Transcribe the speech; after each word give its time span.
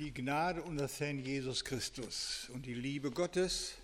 Die 0.00 0.14
Gnade 0.14 0.62
unseres 0.62 0.98
Herrn 0.98 1.18
Jesus 1.18 1.62
Christus 1.62 2.48
und 2.54 2.64
die 2.64 2.72
Liebe 2.72 3.10
Gottes 3.10 3.74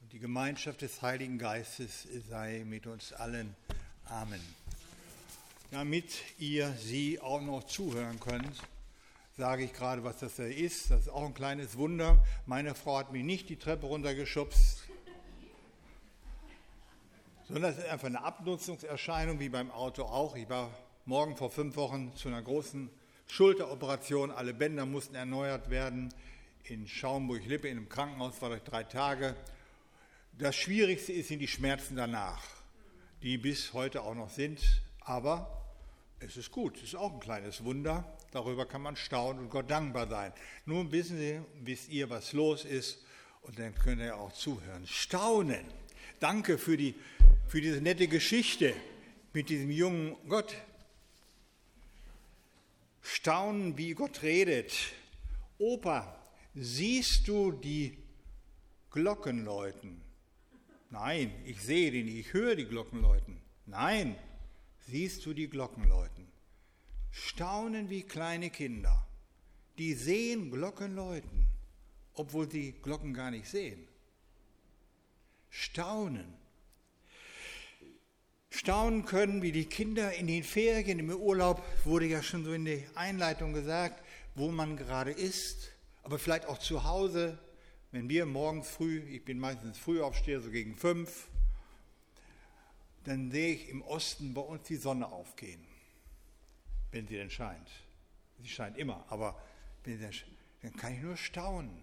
und 0.00 0.12
die 0.12 0.18
Gemeinschaft 0.18 0.82
des 0.82 1.00
Heiligen 1.02 1.38
Geistes 1.38 2.08
sei 2.28 2.64
mit 2.66 2.88
uns 2.88 3.12
allen. 3.12 3.54
Amen. 4.06 4.40
Damit 5.70 6.14
ihr 6.40 6.72
Sie 6.72 7.20
auch 7.20 7.40
noch 7.40 7.62
zuhören 7.62 8.18
könnt, 8.18 8.60
sage 9.36 9.62
ich 9.62 9.72
gerade, 9.72 10.02
was 10.02 10.18
das 10.18 10.34
da 10.34 10.42
ist. 10.42 10.90
Das 10.90 11.02
ist 11.02 11.08
auch 11.08 11.26
ein 11.26 11.34
kleines 11.34 11.76
Wunder. 11.76 12.20
Meine 12.44 12.74
Frau 12.74 12.98
hat 12.98 13.12
mich 13.12 13.22
nicht 13.22 13.48
die 13.48 13.56
Treppe 13.56 13.86
runtergeschubst, 13.86 14.82
sondern 17.46 17.70
das 17.72 17.78
ist 17.78 17.88
einfach 17.88 18.08
eine 18.08 18.24
Abnutzungserscheinung, 18.24 19.38
wie 19.38 19.48
beim 19.48 19.70
Auto 19.70 20.02
auch. 20.02 20.34
Ich 20.34 20.48
war 20.48 20.74
morgen 21.04 21.36
vor 21.36 21.52
fünf 21.52 21.76
Wochen 21.76 22.12
zu 22.16 22.26
einer 22.26 22.42
großen 22.42 22.90
Schulteroperation, 23.28 24.30
alle 24.30 24.54
Bänder 24.54 24.86
mussten 24.86 25.14
erneuert 25.14 25.70
werden. 25.70 26.12
In 26.64 26.86
Schaumburg-Lippe 26.86 27.68
in 27.68 27.78
einem 27.78 27.88
Krankenhaus 27.88 28.40
war 28.42 28.54
ich 28.54 28.62
drei 28.62 28.84
Tage. 28.84 29.34
Das 30.38 30.54
Schwierigste 30.56 31.20
sind 31.22 31.40
die 31.40 31.48
Schmerzen 31.48 31.96
danach, 31.96 32.42
die 33.22 33.38
bis 33.38 33.72
heute 33.72 34.02
auch 34.02 34.14
noch 34.14 34.30
sind. 34.30 34.60
Aber 35.00 35.62
es 36.20 36.36
ist 36.36 36.50
gut, 36.50 36.76
es 36.76 36.84
ist 36.84 36.94
auch 36.94 37.12
ein 37.12 37.20
kleines 37.20 37.64
Wunder. 37.64 38.04
Darüber 38.30 38.64
kann 38.64 38.82
man 38.82 38.96
staunen 38.96 39.42
und 39.42 39.50
Gott 39.50 39.70
dankbar 39.70 40.08
sein. 40.08 40.32
Nun 40.64 40.92
wissen 40.92 41.18
Sie, 41.18 41.40
wisst 41.62 41.88
ihr, 41.88 42.08
was 42.10 42.32
los 42.32 42.64
ist 42.64 43.04
und 43.42 43.58
dann 43.58 43.74
könnt 43.74 44.00
ihr 44.00 44.16
auch 44.16 44.32
zuhören. 44.32 44.86
Staunen. 44.86 45.64
Danke 46.20 46.58
für, 46.58 46.76
die, 46.76 46.94
für 47.48 47.60
diese 47.60 47.80
nette 47.80 48.06
Geschichte 48.06 48.74
mit 49.32 49.48
diesem 49.48 49.70
jungen 49.70 50.16
Gott, 50.28 50.54
staunen, 53.02 53.76
wie 53.76 53.92
Gott 53.94 54.22
redet. 54.22 54.72
Opa, 55.58 56.16
siehst 56.54 57.28
du 57.28 57.52
die 57.52 57.98
Glocken 58.90 59.44
läuten? 59.44 60.00
Nein, 60.90 61.32
ich 61.44 61.60
sehe 61.60 61.90
die 61.90 62.02
nicht, 62.04 62.26
ich 62.26 62.32
höre 62.32 62.56
die 62.56 62.66
Glocken 62.66 63.02
läuten. 63.02 63.40
Nein, 63.66 64.16
siehst 64.86 65.24
du 65.26 65.32
die 65.32 65.48
Glocken 65.48 65.88
läuten? 65.88 66.26
Staunen 67.10 67.90
wie 67.90 68.02
kleine 68.02 68.50
Kinder. 68.50 69.06
Die 69.78 69.94
sehen 69.94 70.50
Glocken 70.50 70.94
läuten, 70.94 71.46
obwohl 72.14 72.50
sie 72.50 72.72
Glocken 72.72 73.14
gar 73.14 73.30
nicht 73.30 73.48
sehen. 73.48 73.86
Staunen 75.48 76.41
staunen 78.52 79.06
können, 79.06 79.40
wie 79.40 79.50
die 79.50 79.64
Kinder 79.64 80.12
in 80.12 80.26
den 80.26 80.44
Ferien, 80.44 80.98
im 80.98 81.10
Urlaub, 81.10 81.64
wurde 81.84 82.06
ja 82.06 82.22
schon 82.22 82.44
so 82.44 82.52
in 82.52 82.66
der 82.66 82.80
Einleitung 82.94 83.54
gesagt, 83.54 84.04
wo 84.34 84.50
man 84.50 84.76
gerade 84.76 85.10
ist, 85.10 85.72
aber 86.02 86.18
vielleicht 86.18 86.46
auch 86.46 86.58
zu 86.58 86.84
Hause, 86.84 87.38
wenn 87.92 88.08
wir 88.10 88.26
morgens 88.26 88.68
früh, 88.68 88.98
ich 89.10 89.24
bin 89.24 89.38
meistens 89.38 89.78
Frühaufsteher, 89.78 90.40
so 90.40 90.50
gegen 90.50 90.76
fünf, 90.76 91.28
dann 93.04 93.30
sehe 93.30 93.54
ich 93.54 93.68
im 93.70 93.82
Osten 93.82 94.34
bei 94.34 94.42
uns 94.42 94.64
die 94.64 94.76
Sonne 94.76 95.10
aufgehen, 95.10 95.64
wenn 96.90 97.08
sie 97.08 97.16
denn 97.16 97.30
scheint. 97.30 97.68
Sie 98.42 98.48
scheint 98.48 98.76
immer, 98.76 99.04
aber 99.08 99.40
wenn 99.84 99.98
sie 99.98 100.22
dann 100.60 100.76
kann 100.76 100.92
ich 100.92 101.00
nur 101.00 101.16
staunen. 101.16 101.82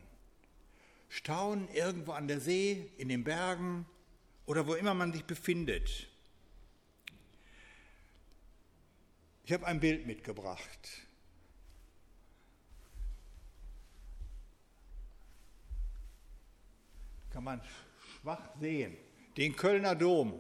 Staunen 1.10 1.68
irgendwo 1.74 2.12
an 2.12 2.28
der 2.28 2.40
See, 2.40 2.92
in 2.98 3.10
den 3.10 3.24
Bergen 3.24 3.88
oder 4.46 4.68
wo 4.68 4.76
immer 4.76 4.94
man 4.94 5.12
sich 5.12 5.26
befindet. 5.26 6.09
Ich 9.50 9.54
habe 9.54 9.66
ein 9.66 9.80
Bild 9.80 10.06
mitgebracht. 10.06 11.08
Kann 17.32 17.44
man 17.44 17.60
schwach 18.22 18.48
sehen. 18.60 18.96
Den 19.38 19.56
Kölner 19.56 19.96
Dom. 19.96 20.40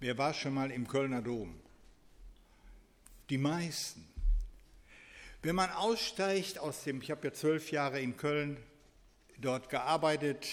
Wer 0.00 0.16
war 0.16 0.32
schon 0.32 0.54
mal 0.54 0.70
im 0.70 0.88
Kölner 0.88 1.20
Dom? 1.20 1.60
Die 3.28 3.36
meisten. 3.36 4.08
Wenn 5.42 5.56
man 5.56 5.68
aussteigt 5.68 6.58
aus 6.58 6.84
dem, 6.84 7.02
ich 7.02 7.10
habe 7.10 7.26
ja 7.26 7.34
zwölf 7.34 7.70
Jahre 7.70 8.00
in 8.00 8.16
Köln 8.16 8.56
dort 9.36 9.68
gearbeitet, 9.68 10.48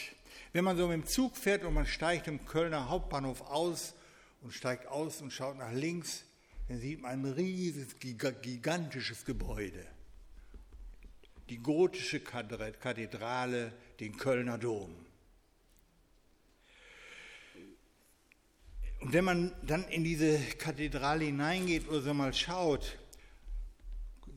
wenn 0.52 0.66
man 0.66 0.75
so 0.75 0.86
mit 0.90 0.98
dem 0.98 1.08
Zug 1.08 1.38
fährt 1.38 1.63
und 1.63 1.75
man 1.75 1.86
steigt 1.86 2.28
im 2.28 2.46
Kölner 2.46 2.90
Hauptbahnhof 2.90 3.40
aus 3.40 3.94
und 4.42 4.52
steigt 4.52 4.88
aus 4.88 5.22
und 5.22 5.31
schaut 5.31 5.58
nach 5.58 5.72
links, 5.72 6.25
dann 6.72 6.80
sieht 6.80 7.02
man 7.02 7.12
ein 7.12 7.34
riesiges, 7.34 8.00
gigantisches 8.00 9.26
Gebäude. 9.26 9.86
Die 11.50 11.58
gotische 11.58 12.22
Kathedrale, 12.22 13.74
den 14.00 14.16
Kölner 14.16 14.58
Dom. 14.58 14.96
Und 19.02 19.12
wenn 19.12 19.26
man 19.26 19.54
dann 19.68 19.84
in 19.90 20.06
diese 20.06 20.40
Kathedrale 20.40 21.26
hineingeht 21.26 21.90
oder 21.90 22.00
so 22.00 22.14
mal 22.14 22.34
schaut, 22.34 22.98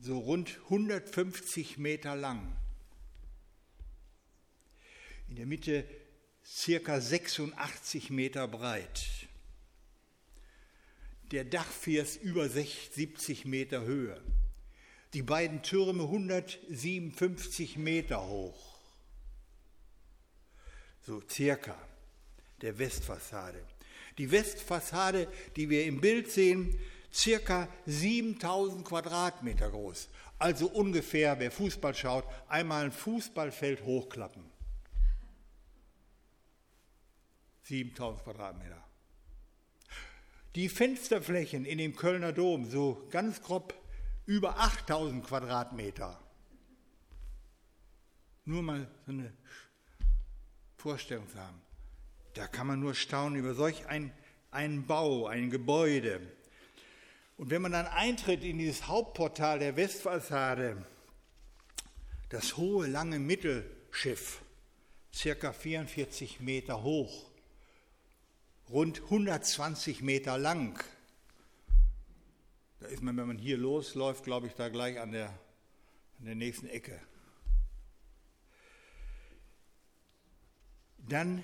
so 0.01 0.19
rund 0.19 0.59
150 0.65 1.77
Meter 1.77 2.17
lang, 2.17 2.53
in 5.29 5.37
der 5.37 5.45
Mitte 5.45 5.85
circa 6.45 6.99
86 6.99 8.09
Meter 8.09 8.45
breit, 8.49 9.29
der 11.31 11.45
Dachfirst 11.45 12.21
über 12.21 12.47
70 12.49 13.45
Meter 13.45 13.81
Höhe, 13.81 14.21
die 15.13 15.23
beiden 15.23 15.61
Türme 15.61 16.03
157 16.03 17.77
Meter 17.77 18.27
hoch, 18.27 18.77
so 21.01 21.21
circa 21.29 21.77
der 22.61 22.77
Westfassade. 22.77 23.63
Die 24.17 24.31
Westfassade, 24.31 25.27
die 25.55 25.69
wir 25.69 25.85
im 25.85 25.99
Bild 25.99 26.31
sehen, 26.31 26.79
circa 27.13 27.67
7000 27.85 28.85
Quadratmeter 28.85 29.69
groß. 29.69 30.09
Also 30.37 30.67
ungefähr, 30.67 31.39
wer 31.39 31.51
Fußball 31.51 31.95
schaut, 31.95 32.25
einmal 32.47 32.85
ein 32.85 32.91
Fußballfeld 32.91 33.83
hochklappen. 33.83 34.43
7000 37.63 38.23
Quadratmeter. 38.23 38.84
Die 40.55 40.69
Fensterflächen 40.69 41.65
in 41.65 41.77
dem 41.77 41.97
Kölner 41.97 42.31
Dom, 42.31 42.69
so 42.69 43.05
ganz 43.11 43.41
grob 43.41 43.73
über 44.25 44.57
8000 44.57 45.25
Quadratmeter. 45.25 46.17
Nur 48.45 48.63
mal 48.63 48.87
so 49.05 49.11
eine 49.11 49.33
Vorstellung 50.77 51.27
zu 51.27 51.37
haben. 51.37 51.61
Da 52.35 52.47
kann 52.47 52.67
man 52.67 52.79
nur 52.79 52.95
staunen 52.95 53.37
über 53.37 53.53
solch 53.53 53.87
ein, 53.87 54.13
einen 54.49 54.87
Bau, 54.87 55.27
ein 55.27 55.49
Gebäude. 55.49 56.21
Und 57.37 57.49
wenn 57.49 57.61
man 57.61 57.73
dann 57.73 57.87
eintritt 57.87 58.43
in 58.43 58.57
dieses 58.57 58.87
Hauptportal 58.87 59.59
der 59.59 59.75
Westfassade, 59.75 60.85
das 62.29 62.55
hohe, 62.55 62.87
lange 62.87 63.19
Mittelschiff, 63.19 64.41
circa 65.13 65.51
44 65.51 66.39
Meter 66.39 66.81
hoch, 66.81 67.29
rund 68.69 69.01
120 69.03 70.01
Meter 70.01 70.37
lang. 70.37 70.83
Da 72.79 72.87
ist 72.87 73.01
man, 73.01 73.15
wenn 73.17 73.27
man 73.27 73.37
hier 73.37 73.57
losläuft, 73.57 74.23
glaube 74.23 74.47
ich, 74.47 74.53
da 74.53 74.69
gleich 74.69 74.99
an 74.99 75.11
der, 75.11 75.29
an 76.19 76.25
der 76.25 76.35
nächsten 76.35 76.67
Ecke. 76.67 76.99
Dann 80.97 81.43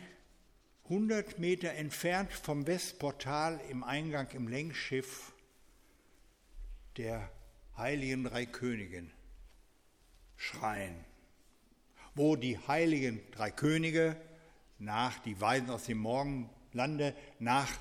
100 0.86 1.40
Meter 1.40 1.72
entfernt 1.74 2.34
vom 2.34 2.68
Westportal 2.68 3.62
im 3.70 3.84
Eingang 3.84 4.30
im 4.32 4.48
Längsschiff 4.48 5.32
der 6.98 7.32
heiligen 7.78 8.24
drei 8.24 8.46
Königen 8.46 9.12
schreien, 10.36 10.96
wo 12.16 12.36
die 12.36 12.58
heiligen 12.68 13.22
drei 13.32 13.52
Könige 13.52 14.18
nach 14.80 15.20
die 15.20 15.40
Weisen 15.40 15.70
aus 15.70 15.86
dem 15.86 16.00
Morgen 16.00 16.50
Lande 16.74 17.16
nach 17.40 17.72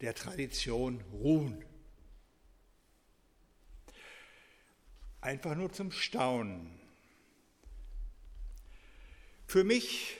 der 0.00 0.14
Tradition 0.14 1.00
ruhen. 1.12 1.64
Einfach 5.20 5.54
nur 5.54 5.72
zum 5.72 5.90
Staunen. 5.90 6.78
Für 9.46 9.64
mich 9.64 10.16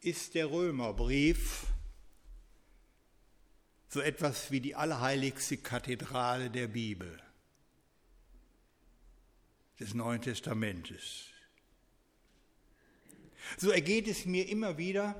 ist 0.00 0.34
der 0.34 0.50
Römerbrief 0.50 1.66
so 3.88 4.00
etwas 4.00 4.50
wie 4.50 4.60
die 4.60 4.74
allerheiligste 4.76 5.56
Kathedrale 5.56 6.50
der 6.50 6.68
Bibel, 6.68 7.20
des 9.80 9.94
Neuen 9.94 10.22
Testamentes. 10.22 11.26
So 13.56 13.70
ergeht 13.70 14.06
es 14.06 14.26
mir 14.26 14.48
immer 14.48 14.78
wieder, 14.78 15.18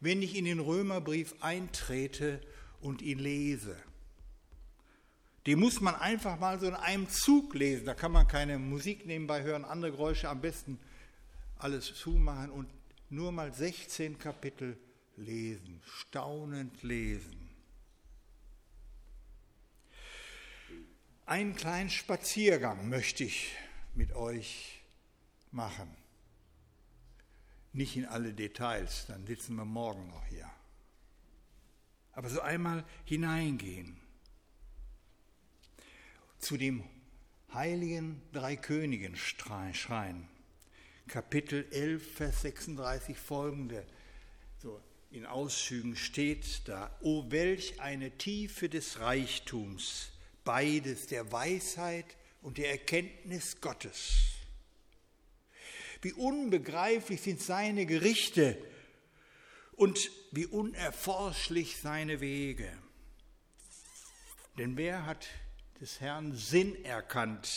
wenn 0.00 0.22
ich 0.22 0.36
in 0.36 0.44
den 0.44 0.60
Römerbrief 0.60 1.34
eintrete 1.40 2.40
und 2.80 3.02
ihn 3.02 3.18
lese. 3.18 3.76
Die 5.46 5.56
muss 5.56 5.80
man 5.80 5.94
einfach 5.94 6.38
mal 6.40 6.58
so 6.58 6.66
in 6.66 6.74
einem 6.74 7.08
Zug 7.08 7.54
lesen. 7.54 7.86
Da 7.86 7.94
kann 7.94 8.12
man 8.12 8.26
keine 8.26 8.58
Musik 8.58 9.06
nebenbei 9.06 9.42
hören, 9.42 9.64
andere 9.64 9.92
Geräusche 9.92 10.28
am 10.28 10.40
besten 10.40 10.78
alles 11.58 11.94
zumachen 11.94 12.50
und 12.50 12.68
nur 13.08 13.30
mal 13.32 13.52
16 13.52 14.18
Kapitel 14.18 14.76
lesen, 15.16 15.80
staunend 15.84 16.82
lesen. 16.82 17.48
Einen 21.24 21.56
kleinen 21.56 21.90
Spaziergang 21.90 22.88
möchte 22.88 23.24
ich 23.24 23.52
mit 23.94 24.14
euch 24.14 24.80
machen. 25.50 25.88
Nicht 27.76 27.94
in 27.94 28.06
alle 28.06 28.32
Details, 28.32 29.04
dann 29.06 29.26
sitzen 29.26 29.54
wir 29.56 29.66
morgen 29.66 30.08
noch 30.08 30.24
hier. 30.28 30.50
Aber 32.12 32.30
so 32.30 32.40
einmal 32.40 32.86
hineingehen 33.04 34.00
zu 36.38 36.56
dem 36.56 36.84
heiligen 37.52 38.22
Dreikönigen-Schrein. 38.32 40.26
Kapitel 41.06 41.66
11, 41.70 42.14
Vers 42.14 42.40
36 42.40 43.18
folgende. 43.18 43.86
So 44.56 44.80
in 45.10 45.26
Auszügen 45.26 45.96
steht 45.96 46.66
da, 46.66 46.96
O 47.02 47.30
welch 47.30 47.78
eine 47.82 48.16
Tiefe 48.16 48.70
des 48.70 49.00
Reichtums, 49.00 50.12
beides 50.44 51.08
der 51.08 51.30
Weisheit 51.30 52.16
und 52.40 52.56
der 52.56 52.70
Erkenntnis 52.70 53.60
Gottes. 53.60 54.35
Wie 56.02 56.12
unbegreiflich 56.12 57.20
sind 57.20 57.40
seine 57.40 57.86
Gerichte 57.86 58.58
und 59.72 60.10
wie 60.32 60.46
unerforschlich 60.46 61.76
seine 61.78 62.20
Wege. 62.20 62.70
Denn 64.58 64.76
wer 64.76 65.06
hat 65.06 65.26
des 65.80 66.00
Herrn 66.00 66.34
Sinn 66.34 66.84
erkannt? 66.84 67.48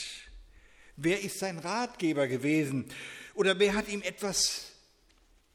Wer 0.97 1.21
ist 1.21 1.39
sein 1.39 1.59
Ratgeber 1.59 2.27
gewesen? 2.27 2.85
Oder 3.33 3.57
wer 3.57 3.73
hat 3.73 3.87
ihm 3.87 4.01
etwas 4.01 4.73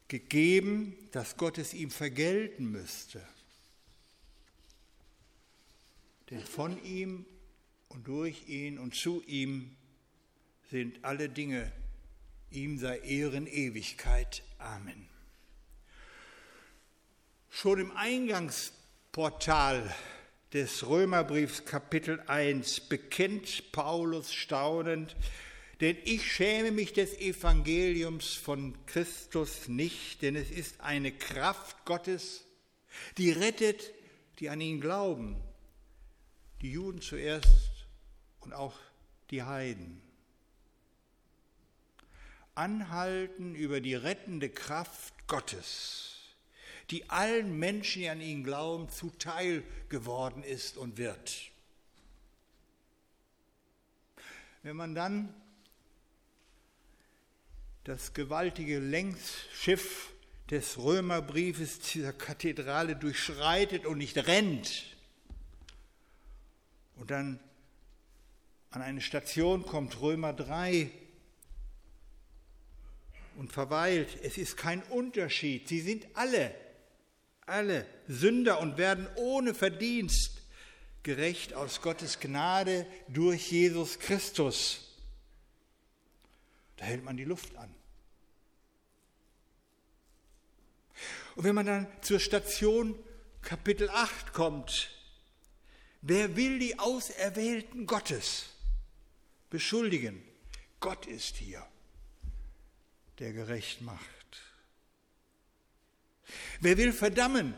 gegeben, 0.08 0.96
dass 1.12 1.36
Gott 1.36 1.58
es 1.58 1.74
ihm 1.74 1.90
vergelten 1.90 2.70
müsste? 2.70 3.26
Denn 6.30 6.40
von 6.40 6.82
ihm 6.82 7.26
und 7.88 8.08
durch 8.08 8.48
ihn 8.48 8.78
und 8.78 8.94
zu 8.94 9.22
ihm 9.26 9.76
sind 10.70 11.04
alle 11.04 11.28
Dinge. 11.28 11.70
Ihm 12.54 12.78
sei 12.78 12.98
Ehren 12.98 13.48
Ewigkeit. 13.48 14.44
Amen. 14.58 15.08
Schon 17.50 17.80
im 17.80 17.90
Eingangsportal 17.96 19.92
des 20.52 20.86
Römerbriefs 20.86 21.64
Kapitel 21.64 22.22
1 22.28 22.82
bekennt 22.82 23.72
Paulus 23.72 24.32
staunend, 24.32 25.16
denn 25.80 25.96
ich 26.04 26.32
schäme 26.32 26.70
mich 26.70 26.92
des 26.92 27.18
Evangeliums 27.18 28.34
von 28.34 28.76
Christus 28.86 29.66
nicht, 29.66 30.22
denn 30.22 30.36
es 30.36 30.52
ist 30.52 30.80
eine 30.80 31.10
Kraft 31.10 31.84
Gottes, 31.84 32.44
die 33.18 33.32
rettet, 33.32 33.92
die 34.38 34.48
an 34.48 34.60
ihn 34.60 34.80
glauben, 34.80 35.42
die 36.62 36.70
Juden 36.70 37.00
zuerst 37.00 37.88
und 38.38 38.52
auch 38.52 38.78
die 39.32 39.42
Heiden. 39.42 40.03
Anhalten 42.54 43.54
über 43.54 43.80
die 43.80 43.94
rettende 43.94 44.48
Kraft 44.48 45.26
Gottes 45.26 46.04
die 46.90 47.08
allen 47.10 47.58
Menschen, 47.58 48.02
die 48.02 48.08
an 48.08 48.20
ihn 48.20 48.44
glauben, 48.44 48.88
zuteil 48.88 49.62
geworden 49.88 50.42
ist 50.42 50.76
und 50.76 50.98
wird. 50.98 51.50
Wenn 54.62 54.76
man 54.76 54.94
dann 54.94 55.34
das 57.84 58.14
gewaltige 58.14 58.78
Längsschiff 58.78 60.10
des 60.50 60.78
Römerbriefes 60.78 61.80
dieser 61.80 62.12
Kathedrale 62.12 62.96
durchschreitet 62.96 63.86
und 63.86 63.98
nicht 63.98 64.16
rennt 64.16 64.84
und 66.96 67.10
dann 67.10 67.38
an 68.70 68.82
eine 68.82 69.00
Station 69.00 69.64
kommt, 69.66 70.00
Römer 70.00 70.32
3, 70.32 70.90
und 73.36 73.52
verweilt, 73.52 74.08
es 74.22 74.38
ist 74.38 74.56
kein 74.56 74.82
Unterschied, 74.84 75.68
sie 75.68 75.80
sind 75.80 76.06
alle 76.14 76.54
alle 77.46 77.86
Sünder 78.08 78.60
und 78.60 78.78
werden 78.78 79.06
ohne 79.16 79.54
Verdienst 79.54 80.42
gerecht 81.02 81.52
aus 81.54 81.82
Gottes 81.82 82.20
Gnade 82.20 82.86
durch 83.08 83.50
Jesus 83.50 83.98
Christus. 83.98 84.80
Da 86.76 86.86
hält 86.86 87.04
man 87.04 87.16
die 87.16 87.24
Luft 87.24 87.54
an. 87.56 87.74
Und 91.36 91.44
wenn 91.44 91.54
man 91.54 91.66
dann 91.66 91.86
zur 92.00 92.20
Station 92.20 92.98
Kapitel 93.42 93.90
8 93.90 94.32
kommt, 94.32 94.90
wer 96.00 96.36
will 96.36 96.58
die 96.58 96.78
Auserwählten 96.78 97.86
Gottes 97.86 98.46
beschuldigen? 99.50 100.22
Gott 100.80 101.06
ist 101.06 101.36
hier, 101.36 101.66
der 103.18 103.32
gerecht 103.32 103.80
macht. 103.80 104.04
Wer 106.60 106.76
will 106.76 106.92
verdammen? 106.92 107.54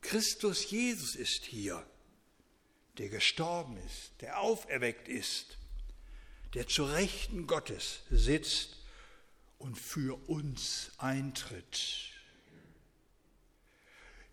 Christus 0.00 0.70
Jesus 0.70 1.14
ist 1.14 1.44
hier, 1.44 1.86
der 2.98 3.08
gestorben 3.08 3.76
ist, 3.86 4.12
der 4.20 4.40
auferweckt 4.40 5.08
ist, 5.08 5.58
der 6.54 6.66
zur 6.66 6.92
Rechten 6.92 7.46
Gottes 7.46 8.00
sitzt 8.10 8.76
und 9.58 9.76
für 9.78 10.18
uns 10.28 10.92
eintritt. 10.98 12.10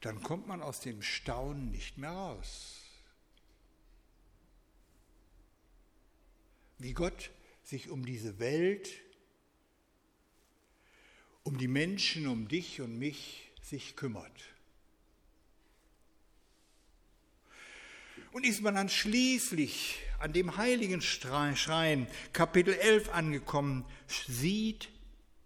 Dann 0.01 0.21
kommt 0.21 0.47
man 0.47 0.61
aus 0.61 0.79
dem 0.79 1.01
Staunen 1.01 1.71
nicht 1.71 1.97
mehr 1.97 2.11
raus. 2.11 2.81
Wie 6.77 6.93
Gott 6.93 7.31
sich 7.63 7.89
um 7.89 8.05
diese 8.05 8.39
Welt, 8.39 8.89
um 11.47 11.57
die 11.57 11.69
Menschen, 11.69 12.27
um 12.27 12.49
dich 12.49 12.81
und 12.81 12.99
mich 12.99 13.49
sich 13.61 13.95
kümmert. 13.95 14.33
Und 18.33 18.45
ist 18.45 18.61
man 18.61 18.75
dann 18.75 18.89
schließlich 18.89 20.01
an 20.19 20.33
dem 20.33 20.57
heiligen 20.57 21.01
Schrein, 21.01 22.05
Kapitel 22.33 22.73
11 22.73 23.13
angekommen, 23.13 23.85
sieht, 24.27 24.89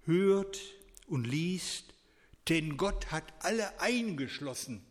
hört 0.05 0.59
und 1.05 1.25
liest, 1.27 1.93
denn 2.49 2.77
Gott 2.77 3.11
hat 3.11 3.31
alle 3.37 3.79
eingeschlossen 3.79 4.83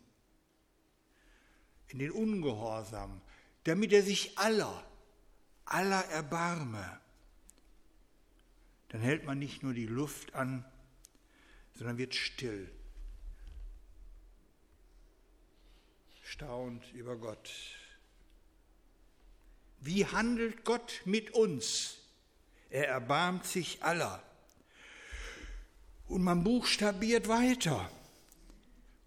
in 1.89 1.99
den 1.99 2.11
Ungehorsam, 2.11 3.19
damit 3.65 3.91
er 3.91 4.03
sich 4.03 4.37
aller, 4.39 4.81
aller 5.65 6.05
erbarme. 6.05 7.01
Dann 8.87 9.01
hält 9.01 9.25
man 9.25 9.39
nicht 9.39 9.61
nur 9.61 9.73
die 9.73 9.87
Luft 9.87 10.35
an, 10.35 10.65
sondern 11.73 11.97
wird 11.97 12.15
still 12.15 12.71
staunt 16.31 16.91
über 16.93 17.17
Gott. 17.17 17.51
Wie 19.79 20.05
handelt 20.05 20.63
Gott 20.63 21.01
mit 21.05 21.31
uns? 21.31 21.97
Er 22.69 22.87
erbarmt 22.87 23.45
sich 23.45 23.83
aller. 23.83 24.23
Und 26.07 26.23
man 26.23 26.43
buchstabiert 26.43 27.27
weiter 27.27 27.91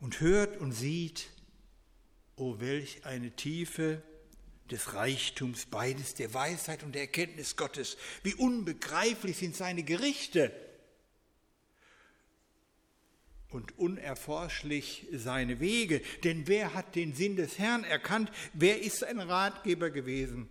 und 0.00 0.20
hört 0.20 0.58
und 0.58 0.72
sieht, 0.72 1.30
oh 2.36 2.60
welch 2.60 3.04
eine 3.04 3.30
Tiefe 3.30 4.02
des 4.70 4.94
Reichtums, 4.94 5.66
beides 5.66 6.14
der 6.14 6.34
Weisheit 6.34 6.82
und 6.82 6.94
der 6.94 7.02
Erkenntnis 7.02 7.56
Gottes. 7.56 7.96
Wie 8.22 8.34
unbegreiflich 8.34 9.38
sind 9.38 9.56
seine 9.56 9.82
Gerichte 9.82 10.52
und 13.54 13.78
unerforschlich 13.78 15.06
seine 15.12 15.60
Wege. 15.60 16.02
Denn 16.24 16.46
wer 16.46 16.74
hat 16.74 16.96
den 16.96 17.14
Sinn 17.14 17.36
des 17.36 17.58
Herrn 17.58 17.84
erkannt? 17.84 18.30
Wer 18.52 18.82
ist 18.82 18.98
sein 18.98 19.20
Ratgeber 19.20 19.90
gewesen? 19.90 20.48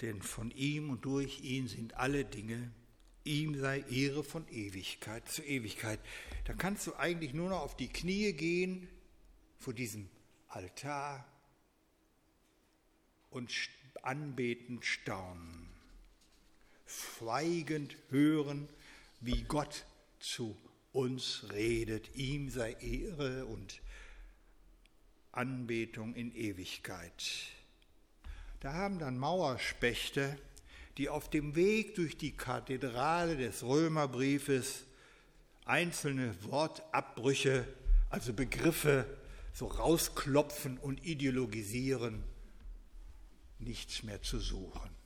Denn 0.00 0.22
von 0.22 0.50
ihm 0.52 0.90
und 0.90 1.04
durch 1.04 1.40
ihn 1.40 1.66
sind 1.66 1.94
alle 1.94 2.24
Dinge. 2.24 2.70
Ihm 3.24 3.58
sei 3.58 3.84
Ehre 3.90 4.22
von 4.22 4.46
Ewigkeit 4.48 5.28
zu 5.28 5.42
Ewigkeit. 5.42 5.98
Da 6.44 6.52
kannst 6.52 6.86
du 6.86 6.94
eigentlich 6.94 7.34
nur 7.34 7.50
noch 7.50 7.60
auf 7.60 7.76
die 7.76 7.88
Knie 7.88 8.32
gehen 8.32 8.88
vor 9.58 9.74
diesem 9.74 10.08
Altar 10.48 11.26
und 13.30 13.52
anbetend 14.02 14.84
staunen, 14.84 15.68
schweigend 16.86 17.96
hören 18.10 18.68
wie 19.20 19.42
Gott 19.42 19.84
zu 20.20 20.56
uns 20.92 21.46
redet. 21.52 22.14
Ihm 22.14 22.50
sei 22.50 22.72
Ehre 22.80 23.46
und 23.46 23.80
Anbetung 25.32 26.14
in 26.14 26.34
Ewigkeit. 26.34 27.24
Da 28.60 28.72
haben 28.72 28.98
dann 28.98 29.18
Mauerspechte, 29.18 30.38
die 30.96 31.08
auf 31.08 31.30
dem 31.30 31.54
Weg 31.54 31.94
durch 31.94 32.16
die 32.16 32.36
Kathedrale 32.36 33.36
des 33.36 33.62
Römerbriefes 33.62 34.84
einzelne 35.64 36.34
Wortabbrüche, 36.42 37.66
also 38.10 38.32
Begriffe, 38.32 39.06
so 39.52 39.66
rausklopfen 39.66 40.78
und 40.78 41.04
ideologisieren, 41.04 42.24
nichts 43.58 44.02
mehr 44.02 44.22
zu 44.22 44.38
suchen. 44.40 44.97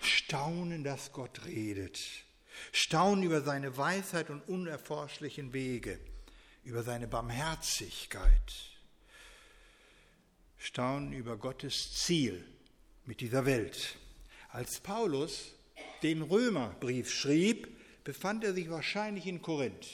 Staunen, 0.00 0.84
dass 0.84 1.12
Gott 1.12 1.44
redet. 1.46 2.00
Staunen 2.72 3.24
über 3.24 3.42
seine 3.42 3.76
Weisheit 3.76 4.30
und 4.30 4.40
unerforschlichen 4.48 5.52
Wege, 5.52 5.98
über 6.64 6.82
seine 6.82 7.06
Barmherzigkeit. 7.06 8.70
Staunen 10.58 11.12
über 11.12 11.36
Gottes 11.36 11.94
Ziel 11.94 12.44
mit 13.06 13.20
dieser 13.20 13.46
Welt. 13.46 13.96
Als 14.50 14.80
Paulus 14.80 15.54
den 16.02 16.22
Römerbrief 16.22 17.10
schrieb, 17.10 17.68
befand 18.04 18.44
er 18.44 18.54
sich 18.54 18.70
wahrscheinlich 18.70 19.26
in 19.26 19.42
Korinth, 19.42 19.86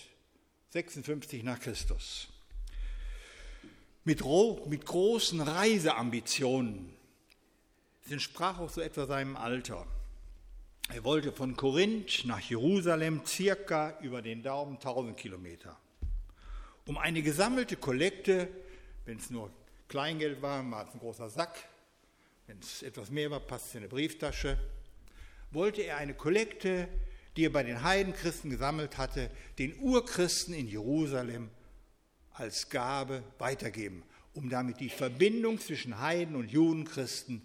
56 0.71 1.43
nach 1.43 1.61
Christus. 1.61 2.29
Mit, 4.05 4.25
mit 4.67 4.87
großen 4.87 5.41
Reiseambitionen. 5.41 6.95
Es 8.05 8.13
entsprach 8.13 8.59
auch 8.59 8.71
so 8.71 8.81
etwa 8.81 9.07
seinem 9.07 9.37
Alter. 9.37 9.87
Er 10.89 11.03
wollte 11.03 11.33
von 11.33 11.57
Korinth 11.57 12.25
nach 12.27 12.41
Jerusalem 12.41 13.23
circa 13.27 13.99
über 14.03 14.23
den 14.23 14.43
Daumen 14.43 14.75
1000 14.75 15.17
Kilometer. 15.17 15.77
Um 16.87 16.97
eine 16.97 17.23
gesammelte 17.23 17.77
Kollekte, 17.77 18.49
wenn 19.05 19.19
es 19.19 19.29
nur 19.29 19.51
Kleingeld 19.89 20.41
war, 20.43 20.69
war 20.71 20.87
es 20.87 20.95
ein 20.95 21.01
großer 21.01 21.29
Sack, 21.29 21.69
wenn 22.47 22.61
es 22.61 22.85
etwas 22.85 23.11
mehr 23.11 23.33
war, 23.33 23.41
passt 23.41 23.67
es 23.67 23.75
in 23.75 23.81
eine 23.81 23.89
Brieftasche, 23.89 24.59
wollte 25.51 25.83
er 25.83 25.97
eine 25.97 26.15
Kollekte, 26.15 26.89
die 27.37 27.47
er 27.47 27.51
bei 27.51 27.65
den 27.65 27.83
Heidenchristen 27.83 28.51
gesammelt 28.51 28.97
hatte, 28.97 29.31
den 29.59 29.77
Urchristen 29.81 30.55
in 30.55 30.69
Jerusalem 30.69 31.51
als 32.33 32.71
Gabe 32.71 33.25
weitergeben, 33.39 34.05
um 34.35 34.49
damit 34.49 34.79
die 34.79 34.91
Verbindung 34.91 35.59
zwischen 35.59 35.99
Heiden 36.01 36.37
und 36.37 36.53
Judenchristen 36.53 37.43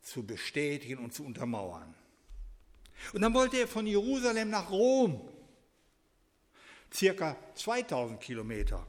zu 0.00 0.26
bestätigen 0.26 0.98
und 0.98 1.14
zu 1.14 1.24
untermauern. 1.24 1.94
Und 3.12 3.22
dann 3.22 3.34
wollte 3.34 3.58
er 3.58 3.68
von 3.68 3.86
Jerusalem 3.86 4.50
nach 4.50 4.70
Rom, 4.70 5.28
circa 6.92 7.36
2000 7.54 8.20
Kilometer, 8.20 8.86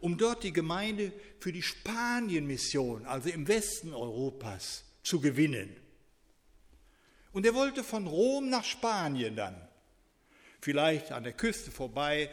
um 0.00 0.18
dort 0.18 0.42
die 0.42 0.52
Gemeinde 0.52 1.12
für 1.40 1.52
die 1.52 1.62
Spanienmission, 1.62 3.06
also 3.06 3.28
im 3.28 3.48
Westen 3.48 3.94
Europas, 3.94 4.84
zu 5.02 5.20
gewinnen. 5.20 5.74
Und 7.32 7.46
er 7.46 7.54
wollte 7.54 7.84
von 7.84 8.06
Rom 8.06 8.50
nach 8.50 8.64
Spanien 8.64 9.36
dann, 9.36 9.56
vielleicht 10.60 11.12
an 11.12 11.24
der 11.24 11.32
Küste 11.32 11.70
vorbei, 11.70 12.30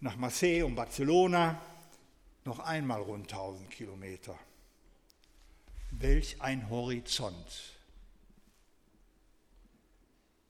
nach 0.00 0.16
Marseille 0.16 0.62
und 0.62 0.74
Barcelona, 0.74 1.60
noch 2.44 2.58
einmal 2.58 3.00
rund 3.00 3.32
1000 3.32 3.70
Kilometer. 3.70 4.38
Welch 5.92 6.40
ein 6.40 6.68
Horizont 6.68 7.73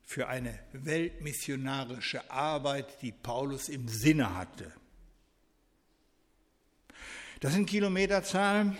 für 0.04 0.28
eine 0.28 0.58
weltmissionarische 0.72 2.30
Arbeit, 2.30 3.00
die 3.02 3.12
Paulus 3.12 3.68
im 3.68 3.88
Sinne 3.88 4.34
hatte. 4.34 4.72
Das 7.40 7.52
sind 7.52 7.66
Kilometerzahlen, 7.66 8.78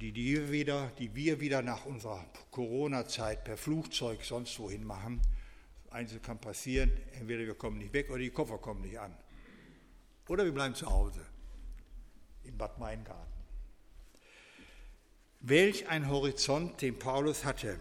die, 0.00 0.12
die, 0.12 0.36
wir 0.36 0.52
wieder, 0.52 0.92
die 0.98 1.14
wir 1.14 1.40
wieder 1.40 1.62
nach 1.62 1.86
unserer 1.86 2.24
Corona-Zeit 2.50 3.44
per 3.44 3.56
Flugzeug 3.56 4.24
sonst 4.24 4.58
wohin 4.58 4.84
machen. 4.84 5.20
Einzel 5.90 6.20
kann 6.20 6.40
passieren, 6.40 6.90
entweder 7.18 7.44
wir 7.44 7.54
kommen 7.54 7.78
nicht 7.78 7.92
weg 7.92 8.10
oder 8.10 8.18
die 8.18 8.30
Koffer 8.30 8.58
kommen 8.58 8.82
nicht 8.82 8.98
an. 8.98 9.14
Oder 10.28 10.44
wir 10.44 10.52
bleiben 10.52 10.74
zu 10.74 10.86
Hause 10.86 11.26
in 12.44 12.56
Bad 12.56 12.78
Meingarten. 12.78 13.32
Welch 15.40 15.88
ein 15.88 16.08
Horizont, 16.08 16.80
den 16.80 16.98
Paulus 16.98 17.44
hatte. 17.44 17.76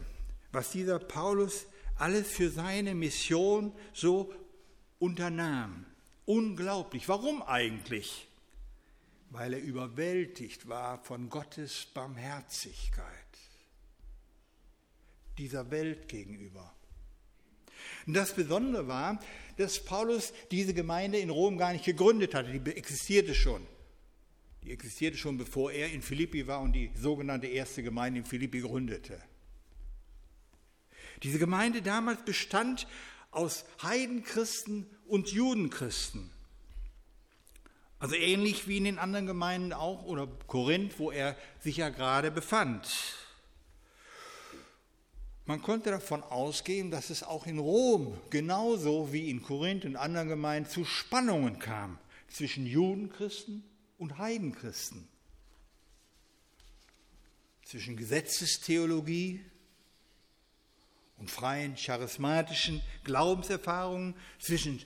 Was 0.51 0.71
dieser 0.71 0.97
Paulus 0.99 1.67
alles 2.01 2.31
für 2.31 2.49
seine 2.49 2.95
Mission 2.95 3.71
so 3.93 4.33
unternahm. 4.97 5.85
Unglaublich. 6.25 7.07
Warum 7.07 7.43
eigentlich? 7.43 8.27
Weil 9.29 9.53
er 9.53 9.61
überwältigt 9.61 10.67
war 10.67 11.03
von 11.03 11.29
Gottes 11.29 11.87
Barmherzigkeit 11.93 13.05
dieser 15.37 15.69
Welt 15.69 16.07
gegenüber. 16.07 16.73
Und 18.07 18.15
das 18.15 18.33
Besondere 18.33 18.87
war, 18.87 19.19
dass 19.57 19.83
Paulus 19.83 20.33
diese 20.49 20.73
Gemeinde 20.73 21.19
in 21.19 21.29
Rom 21.29 21.57
gar 21.57 21.71
nicht 21.71 21.85
gegründet 21.85 22.33
hatte, 22.33 22.51
die 22.51 22.71
existierte 22.71 23.35
schon. 23.35 23.65
Die 24.63 24.71
existierte 24.71 25.17
schon, 25.17 25.37
bevor 25.37 25.71
er 25.71 25.91
in 25.91 26.01
Philippi 26.01 26.47
war 26.47 26.61
und 26.61 26.73
die 26.73 26.91
sogenannte 26.95 27.47
erste 27.47 27.83
Gemeinde 27.83 28.19
in 28.19 28.25
Philippi 28.25 28.61
gründete. 28.61 29.21
Diese 31.23 31.39
Gemeinde 31.39 31.81
damals 31.81 32.23
bestand 32.23 32.87
aus 33.31 33.65
Heidenchristen 33.81 34.85
und 35.07 35.29
Judenchristen. 35.31 36.29
Also 37.99 38.15
ähnlich 38.15 38.67
wie 38.67 38.77
in 38.77 38.85
den 38.85 38.97
anderen 38.97 39.27
Gemeinden 39.27 39.73
auch 39.73 40.03
oder 40.05 40.27
Korinth, 40.47 40.97
wo 40.97 41.11
er 41.11 41.37
sich 41.59 41.77
ja 41.77 41.89
gerade 41.89 42.31
befand. 42.31 42.89
Man 45.45 45.61
konnte 45.61 45.91
davon 45.91 46.23
ausgehen, 46.23 46.89
dass 46.89 47.09
es 47.09 47.23
auch 47.23 47.45
in 47.45 47.59
Rom 47.59 48.19
genauso 48.29 49.13
wie 49.13 49.29
in 49.29 49.43
Korinth 49.43 49.85
und 49.85 49.95
anderen 49.97 50.29
Gemeinden 50.29 50.69
zu 50.69 50.83
Spannungen 50.85 51.59
kam 51.59 51.99
zwischen 52.27 52.65
Judenchristen 52.65 53.63
und 53.97 54.17
Heidenchristen. 54.17 55.07
Zwischen 57.65 57.97
Gesetzestheologie 57.97 59.45
und 61.21 61.29
freien 61.29 61.75
charismatischen 61.75 62.81
Glaubenserfahrungen 63.03 64.15
zwischen, 64.39 64.83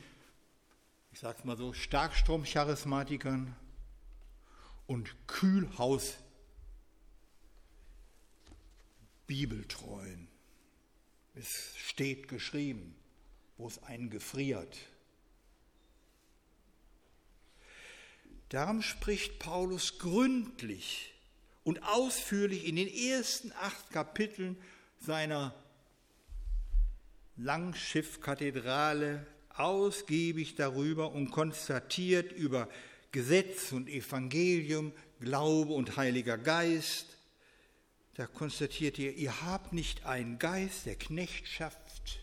ich 1.14 1.20
sage 1.22 1.40
es 1.40 1.46
mal 1.46 1.56
so, 1.56 1.72
Starkstrom-Charismatikern 1.72 3.56
und 4.86 5.16
Kühlhaus 5.28 6.18
Bibeltreuen. 9.28 10.28
Es 11.36 11.74
steht 11.78 12.28
geschrieben, 12.28 12.94
wo 13.58 13.68
es 13.68 13.82
einen 13.84 14.10
gefriert. 14.10 14.78
Darum 18.50 18.82
spricht 18.82 19.40
Paulus 19.40 20.00
gründlich 20.00 21.14
und 21.64 21.82
ausführlich 21.84 22.66
in 22.66 22.76
den 22.76 22.90
ersten 22.90 23.54
acht 23.54 23.90
Kapiteln 23.90 24.58
seiner 25.00 25.56
Langschiffkathedrale 27.38 29.26
ausgiebig 29.50 30.56
darüber 30.56 31.12
und 31.12 31.32
konstatiert 31.32 32.32
über 32.32 32.70
Gesetz 33.12 33.72
und 33.72 33.90
Evangelium, 33.90 34.92
Glaube 35.20 35.74
und 35.74 35.98
Heiliger 35.98 36.38
Geist. 36.38 37.18
Da 38.16 38.28
konstatiert 38.28 38.98
ihr, 39.00 39.14
ihr 39.14 39.42
habt 39.42 39.74
nicht 39.74 40.06
einen 40.06 40.40
Geist 40.40 40.86
der 40.86 40.96
Knechtschaft, 40.96 42.20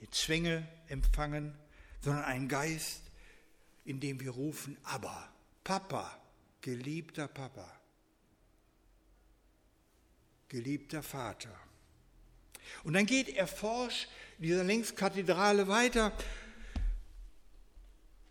die 0.00 0.10
Zwänge 0.10 0.66
empfangen, 0.88 1.54
sondern 2.00 2.24
einen 2.24 2.48
Geist, 2.48 3.02
in 3.84 4.00
dem 4.00 4.20
wir 4.20 4.30
rufen, 4.30 4.76
aber 4.82 5.32
Papa, 5.64 6.20
geliebter 6.60 7.28
Papa, 7.28 7.70
geliebter 10.48 11.02
Vater. 11.02 11.69
Und 12.84 12.94
dann 12.94 13.06
geht 13.06 13.28
er 13.28 13.46
forsch 13.46 14.08
dieser 14.38 14.64
Längskathedrale 14.64 15.68
weiter 15.68 16.12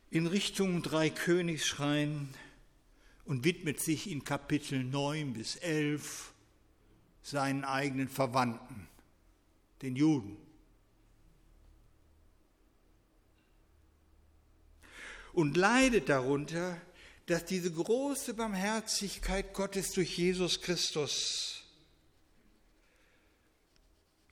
in 0.10 0.26
Richtung 0.26 0.82
Dreikönigsschrein 0.82 2.34
und 3.26 3.44
widmet 3.44 3.80
sich 3.80 4.10
in 4.10 4.24
Kapitel 4.24 4.84
9 4.84 5.34
bis 5.34 5.56
11 5.58 6.34
seinen 7.22 7.64
eigenen 7.64 8.10
Verwandten, 8.10 8.88
den 9.84 9.96
Juden. 9.96 10.36
Und 15.32 15.56
leidet 15.56 16.10
darunter, 16.10 16.82
dass 17.28 17.46
diese 17.46 17.72
große 17.72 18.34
Barmherzigkeit 18.34 19.54
Gottes 19.54 19.92
durch 19.92 20.18
Jesus 20.18 20.62
Christus 20.62 21.59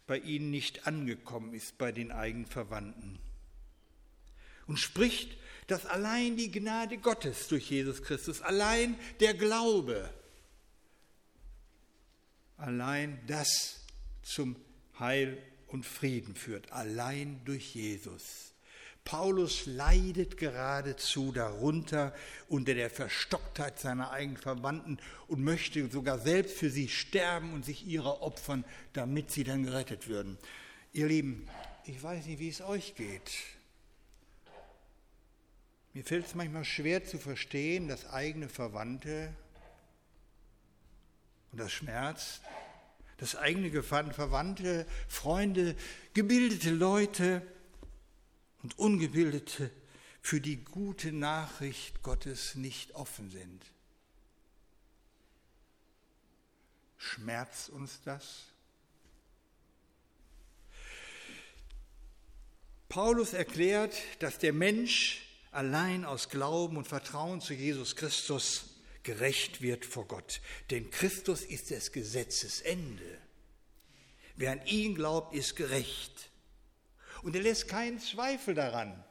bei 0.08 0.18
ihnen 0.18 0.50
nicht 0.50 0.88
angekommen 0.88 1.54
ist, 1.54 1.78
bei 1.78 1.92
den 1.92 2.12
eigenen 2.12 2.46
Verwandten. 2.46 3.20
und 4.66 4.78
spricht, 4.78 5.38
dass 5.68 5.86
allein 5.86 6.36
die 6.36 6.52
Gnade 6.52 6.98
Gottes 6.98 7.48
durch 7.48 7.70
Jesus 7.70 8.04
Christus, 8.04 8.42
allein 8.42 8.98
der 9.20 9.34
Glaube, 9.34 10.10
allein 12.58 13.20
das 13.28 13.82
zum 14.24 14.56
Heil 15.00 15.42
und 15.68 15.86
Frieden 15.86 16.36
führt, 16.36 16.72
allein 16.72 17.42
durch 17.46 17.76
Jesus. 17.76 18.54
Paulus 19.08 19.66
leidet 19.68 20.36
geradezu 20.36 21.32
darunter 21.32 22.14
unter 22.50 22.74
der 22.74 22.90
Verstocktheit 22.90 23.80
seiner 23.80 24.12
eigenen 24.12 24.36
Verwandten 24.36 24.98
und 25.28 25.42
möchte 25.42 25.90
sogar 25.90 26.20
selbst 26.20 26.58
für 26.58 26.70
sie 26.70 26.90
sterben 26.90 27.54
und 27.54 27.64
sich 27.64 27.88
ihrer 27.88 28.22
opfern, 28.22 28.66
damit 28.92 29.32
sie 29.32 29.46
dann 29.46 29.64
gerettet 29.64 30.10
würden. 30.10 30.38
Ihr 30.92 31.08
Lieben, 31.08 31.48
ich 31.86 32.04
weiß 32.04 32.26
nicht, 32.26 32.40
wie 32.40 32.50
es 32.50 32.60
euch 32.60 32.96
geht. 32.96 33.32
Mir 35.94 36.04
fällt 36.04 36.26
es 36.26 36.36
manchmal 36.36 36.66
schwer 36.66 37.06
zu 37.06 37.18
verstehen, 37.18 37.88
dass 37.88 38.10
eigene 38.10 38.50
Verwandte, 38.50 39.34
und 41.54 41.62
das 41.62 41.72
schmerzt, 41.72 42.42
dass 43.20 43.38
eigene 43.38 43.72
Verwandte, 43.82 44.86
Freunde, 45.08 45.78
gebildete 46.14 46.72
Leute 46.72 47.42
und 48.68 48.80
ungebildete 48.80 49.72
für 50.22 50.42
die 50.42 50.58
gute 50.58 51.14
Nachricht 51.14 52.04
Gottes 52.04 52.56
nicht 52.56 52.96
offen 52.96 53.30
sind. 53.30 53.64
Schmerzt 56.98 57.70
uns 57.70 58.02
das? 58.04 58.44
Paulus 62.90 63.32
erklärt, 63.32 63.96
dass 64.20 64.38
der 64.38 64.52
Mensch 64.52 65.26
allein 65.52 66.04
aus 66.04 66.28
Glauben 66.28 66.76
und 66.76 66.90
Vertrauen 66.90 67.40
zu 67.40 67.54
Jesus 67.54 67.96
Christus 67.96 68.66
gerecht 69.04 69.62
wird 69.62 69.86
vor 69.86 70.10
Gott. 70.10 70.42
Denn 70.72 70.92
Christus 70.92 71.44
ist 71.44 71.70
des 71.70 71.94
Gesetzes 71.94 72.60
Ende. 72.60 73.22
Wer 74.36 74.52
an 74.52 74.66
ihn 74.66 74.94
glaubt, 74.94 75.34
ist 75.34 75.56
gerecht. 75.56 76.32
Und 77.28 77.36
er 77.36 77.42
lässt 77.42 77.68
keinen 77.68 78.00
Zweifel 78.00 78.54
daran, 78.54 79.04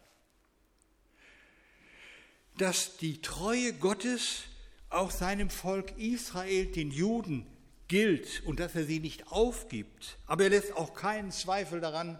dass 2.56 2.96
die 2.96 3.20
Treue 3.20 3.74
Gottes 3.74 4.44
auch 4.88 5.10
seinem 5.10 5.50
Volk 5.50 5.98
Israel, 5.98 6.64
den 6.64 6.90
Juden, 6.90 7.46
gilt 7.88 8.42
und 8.46 8.58
dass 8.58 8.74
er 8.74 8.84
sie 8.84 9.00
nicht 9.00 9.30
aufgibt. 9.30 10.16
Aber 10.24 10.44
er 10.44 10.48
lässt 10.48 10.72
auch 10.72 10.94
keinen 10.94 11.30
Zweifel 11.30 11.82
daran, 11.82 12.18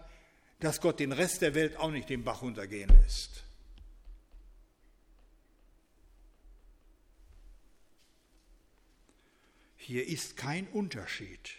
dass 0.59 0.81
Gott 0.81 0.99
den 0.99 1.13
Rest 1.13 1.41
der 1.41 1.55
Welt 1.55 1.77
auch 1.77 1.89
nicht 1.89 2.11
den 2.11 2.23
Bach 2.23 2.43
untergehen 2.43 2.91
lässt. 3.01 3.43
Hier 9.77 10.07
ist 10.07 10.37
kein 10.37 10.67
Unterschied 10.67 11.55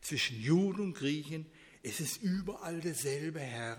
zwischen 0.00 0.40
Juden 0.40 0.80
und 0.80 0.94
Griechen. 0.94 1.44
Es 1.86 2.00
ist 2.00 2.22
überall 2.22 2.80
derselbe 2.80 3.40
Herr, 3.40 3.76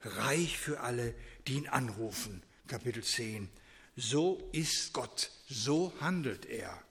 reich 0.00 0.56
für 0.56 0.80
alle, 0.80 1.14
die 1.46 1.52
ihn 1.52 1.68
anrufen. 1.68 2.42
Kapitel 2.66 3.04
10. 3.04 3.50
So 3.94 4.48
ist 4.52 4.94
Gott, 4.94 5.30
so 5.46 5.92
handelt 6.00 6.46
er. 6.46 6.82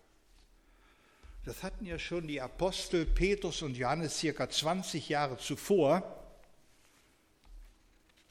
Das 1.46 1.64
hatten 1.64 1.84
ja 1.88 1.98
schon 1.98 2.28
die 2.28 2.40
Apostel 2.42 3.08
Petrus 3.08 3.64
und 3.64 3.76
Johannes 3.76 4.20
circa 4.20 4.48
20 4.48 5.10
Jahre 5.10 5.40
zuvor 5.40 6.16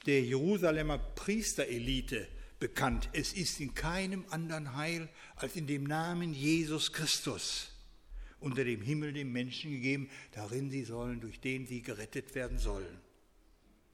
der 0.06 0.22
Jerusalemer 0.22 0.98
Priesterelite 0.98 2.28
bekannt. 2.60 3.08
Es 3.12 3.32
ist 3.32 3.58
in 3.58 3.74
keinem 3.74 4.24
anderen 4.30 4.76
Heil 4.76 5.08
als 5.34 5.56
in 5.56 5.66
dem 5.66 5.82
Namen 5.82 6.32
Jesus 6.32 6.92
Christus 6.92 7.72
unter 8.40 8.64
dem 8.64 8.82
Himmel 8.82 9.12
den 9.12 9.32
Menschen 9.32 9.70
gegeben, 9.72 10.08
darin 10.32 10.70
sie 10.70 10.84
sollen, 10.84 11.20
durch 11.20 11.40
den 11.40 11.66
sie 11.66 11.82
gerettet 11.82 12.34
werden 12.34 12.58
sollen. 12.58 13.00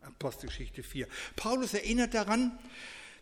Apostelgeschichte 0.03 0.83
4. 0.83 1.09
Paulus 1.37 1.75
erinnert 1.75 2.14
daran 2.14 2.59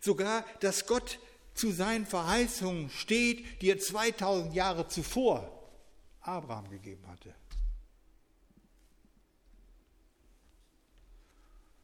sogar, 0.01 0.45
dass 0.59 0.85
Gott 0.85 1.19
zu 1.53 1.71
seinen 1.71 2.05
Verheißungen 2.05 2.89
steht, 2.89 3.61
die 3.61 3.69
er 3.69 3.79
2000 3.79 4.53
Jahre 4.53 4.87
zuvor 4.87 5.71
Abraham 6.21 6.69
gegeben 6.69 7.07
hatte. 7.07 7.33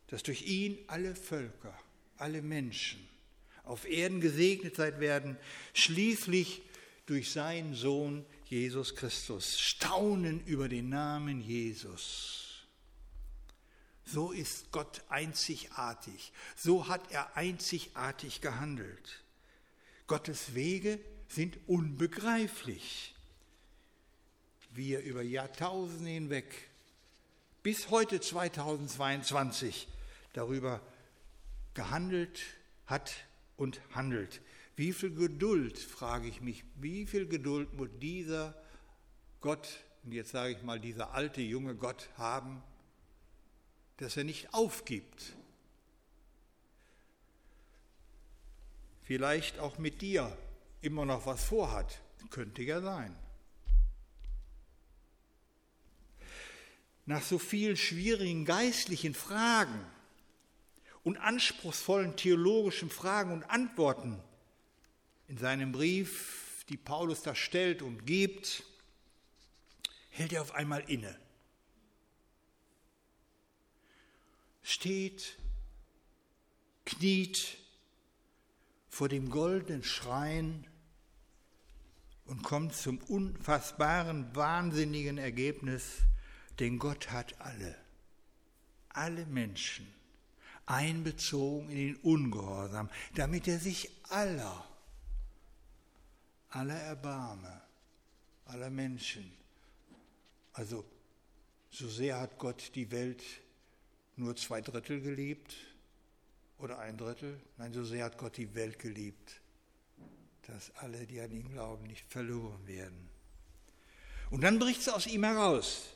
Dass 0.07 0.23
durch 0.23 0.41
ihn 0.41 0.79
alle 0.87 1.15
Völker, 1.15 1.77
alle 2.17 2.41
Menschen 2.41 3.07
auf 3.63 3.87
Erden 3.87 4.21
gesegnet 4.21 4.75
sein 4.75 4.99
werden, 4.99 5.37
schließlich 5.73 6.63
durch 7.05 7.31
seinen 7.31 7.75
Sohn 7.75 8.25
Jesus 8.49 8.95
Christus, 8.95 9.59
staunen 9.59 10.43
über 10.45 10.67
den 10.69 10.89
Namen 10.89 11.39
Jesus. 11.39 12.65
So 14.05 14.31
ist 14.31 14.71
Gott 14.71 15.03
einzigartig, 15.07 16.33
so 16.55 16.87
hat 16.87 17.11
er 17.11 17.37
einzigartig 17.37 18.41
gehandelt. 18.41 19.23
Gottes 20.07 20.55
Wege 20.55 20.99
sind 21.27 21.59
unbegreiflich. 21.67 23.13
Wie 24.71 24.93
er 24.93 25.03
über 25.03 25.21
Jahrtausende 25.21 26.09
hinweg 26.09 26.69
bis 27.61 27.91
heute 27.91 28.19
2022 28.19 29.87
darüber 30.33 30.81
gehandelt 31.75 32.39
hat 32.87 33.13
und 33.57 33.79
handelt. 33.93 34.41
Wie 34.79 34.93
viel 34.93 35.13
Geduld, 35.13 35.77
frage 35.77 36.29
ich 36.29 36.39
mich, 36.39 36.63
wie 36.77 37.05
viel 37.05 37.27
Geduld 37.27 37.73
muss 37.73 37.89
dieser 38.01 38.55
Gott, 39.41 39.67
und 40.05 40.13
jetzt 40.13 40.31
sage 40.31 40.53
ich 40.53 40.63
mal, 40.63 40.79
dieser 40.79 41.11
alte 41.11 41.41
junge 41.41 41.75
Gott 41.75 42.07
haben, 42.15 42.63
dass 43.97 44.15
er 44.15 44.23
nicht 44.23 44.53
aufgibt. 44.53 45.33
Vielleicht 49.01 49.59
auch 49.59 49.79
mit 49.79 50.01
dir 50.01 50.37
immer 50.79 51.05
noch 51.05 51.25
was 51.25 51.43
vorhat, 51.43 51.99
könnte 52.29 52.63
ja 52.63 52.79
sein. 52.79 53.13
Nach 57.05 57.21
so 57.21 57.37
vielen 57.37 57.75
schwierigen 57.75 58.45
geistlichen 58.45 59.13
Fragen 59.13 59.85
und 61.03 61.17
anspruchsvollen 61.17 62.15
theologischen 62.15 62.89
Fragen 62.89 63.33
und 63.33 63.43
Antworten 63.43 64.23
in 65.29 65.37
seinem 65.37 65.71
Brief, 65.71 66.65
die 66.69 66.77
Paulus 66.77 67.21
da 67.21 67.35
stellt 67.35 67.81
und 67.81 68.05
gibt, 68.05 68.63
hält 70.09 70.33
er 70.33 70.41
auf 70.41 70.55
einmal 70.55 70.83
inne. 70.87 71.15
Steht, 74.63 75.37
kniet 76.85 77.57
vor 78.89 79.07
dem 79.07 79.29
goldenen 79.29 79.83
Schrein 79.83 80.65
und 82.25 82.43
kommt 82.43 82.75
zum 82.75 82.97
unfassbaren, 82.97 84.35
wahnsinnigen 84.35 85.19
Ergebnis, 85.19 85.99
denn 86.59 86.79
Gott 86.79 87.11
hat 87.11 87.39
alle, 87.39 87.75
alle 88.89 89.25
Menschen 89.27 89.87
einbezogen 90.65 91.69
in 91.69 91.77
den 91.77 91.95
Ungehorsam, 91.97 92.89
damit 93.15 93.47
er 93.47 93.59
sich 93.59 93.89
aller 94.09 94.65
aller 96.49 96.79
Erbarme, 96.79 97.61
aller 98.45 98.69
Menschen. 98.69 99.31
Also 100.53 100.85
so 101.69 101.87
sehr 101.87 102.19
hat 102.19 102.37
Gott 102.37 102.71
die 102.75 102.89
Welt 102.91 103.23
nur 104.15 104.35
zwei 104.35 104.61
Drittel 104.61 105.01
geliebt 105.01 105.55
oder 106.57 106.79
ein 106.79 106.97
Drittel. 106.97 107.39
Nein, 107.57 107.73
so 107.73 107.83
sehr 107.83 108.05
hat 108.05 108.17
Gott 108.17 108.37
die 108.37 108.53
Welt 108.55 108.79
geliebt, 108.79 109.41
dass 110.47 110.75
alle, 110.77 111.05
die 111.05 111.21
an 111.21 111.31
ihn 111.31 111.51
glauben, 111.51 111.85
nicht 111.85 112.05
verloren 112.11 112.67
werden. 112.67 113.09
Und 114.29 114.41
dann 114.41 114.59
bricht 114.59 114.81
es 114.81 114.89
aus 114.89 115.07
ihm 115.07 115.23
heraus. 115.23 115.89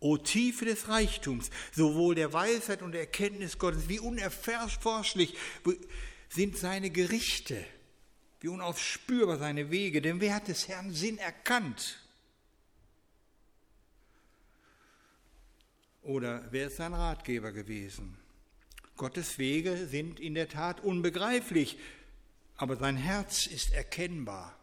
O 0.00 0.16
Tiefe 0.16 0.64
des 0.64 0.88
Reichtums, 0.88 1.50
sowohl 1.72 2.14
der 2.14 2.32
Weisheit 2.32 2.80
und 2.80 2.92
der 2.92 3.02
Erkenntnis 3.02 3.58
Gottes, 3.58 3.88
wie 3.88 4.00
unerforschlich 4.00 5.36
sind 6.30 6.56
seine 6.56 6.90
Gerichte 6.90 7.64
wie 8.40 8.48
unaufspürbar 8.48 9.38
seine 9.38 9.70
Wege, 9.70 10.00
denn 10.00 10.20
wer 10.20 10.34
hat 10.34 10.48
des 10.48 10.68
Herrn 10.68 10.92
Sinn 10.92 11.18
erkannt? 11.18 11.98
Oder 16.02 16.48
wer 16.50 16.68
ist 16.68 16.76
sein 16.76 16.94
Ratgeber 16.94 17.52
gewesen? 17.52 18.16
Gottes 18.96 19.38
Wege 19.38 19.86
sind 19.86 20.18
in 20.18 20.34
der 20.34 20.48
Tat 20.48 20.80
unbegreiflich, 20.80 21.78
aber 22.56 22.76
sein 22.76 22.96
Herz 22.96 23.46
ist 23.46 23.72
erkennbar, 23.72 24.58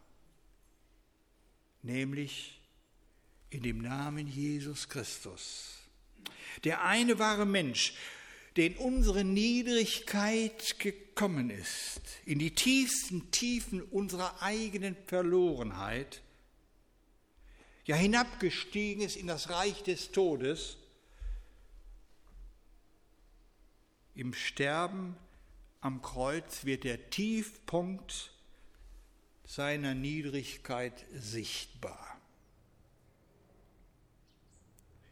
nämlich 1.82 2.60
in 3.50 3.62
dem 3.62 3.80
Namen 3.80 4.26
Jesus 4.26 4.88
Christus. 4.88 5.78
Der 6.64 6.84
eine 6.84 7.18
wahre 7.18 7.46
Mensch, 7.46 7.94
der 8.58 8.66
in 8.66 8.76
unsere 8.76 9.22
Niedrigkeit 9.22 10.80
gekommen 10.80 11.48
ist, 11.48 12.00
in 12.26 12.40
die 12.40 12.50
tiefsten 12.50 13.30
Tiefen 13.30 13.80
unserer 13.80 14.42
eigenen 14.42 14.96
Verlorenheit, 15.06 16.22
ja 17.84 17.94
hinabgestiegen 17.94 19.04
ist 19.04 19.14
in 19.14 19.28
das 19.28 19.48
Reich 19.50 19.84
des 19.84 20.10
Todes, 20.10 20.76
im 24.16 24.34
Sterben 24.34 25.14
am 25.80 26.02
Kreuz 26.02 26.64
wird 26.64 26.82
der 26.82 27.10
Tiefpunkt 27.10 28.32
seiner 29.44 29.94
Niedrigkeit 29.94 31.06
sichtbar. 31.14 32.20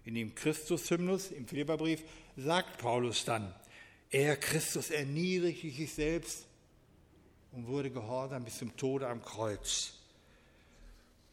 In 0.05 0.17
dem 0.17 0.35
Christus-Hymnus 0.35 1.31
im 1.31 1.47
Philipperbrief 1.47 2.03
sagt 2.37 2.79
Paulus 2.79 3.25
dann, 3.25 3.55
er, 4.11 4.37
Christus, 4.37 4.91
erniedrigte 4.91 5.71
sich 5.71 5.93
selbst 5.93 6.47
und 7.53 7.67
wurde 7.67 7.91
gehorsam 7.91 8.45
bis 8.45 8.59
zum 8.59 8.77
Tode 8.77 9.09
am 9.09 9.23
Kreuz. 9.23 9.95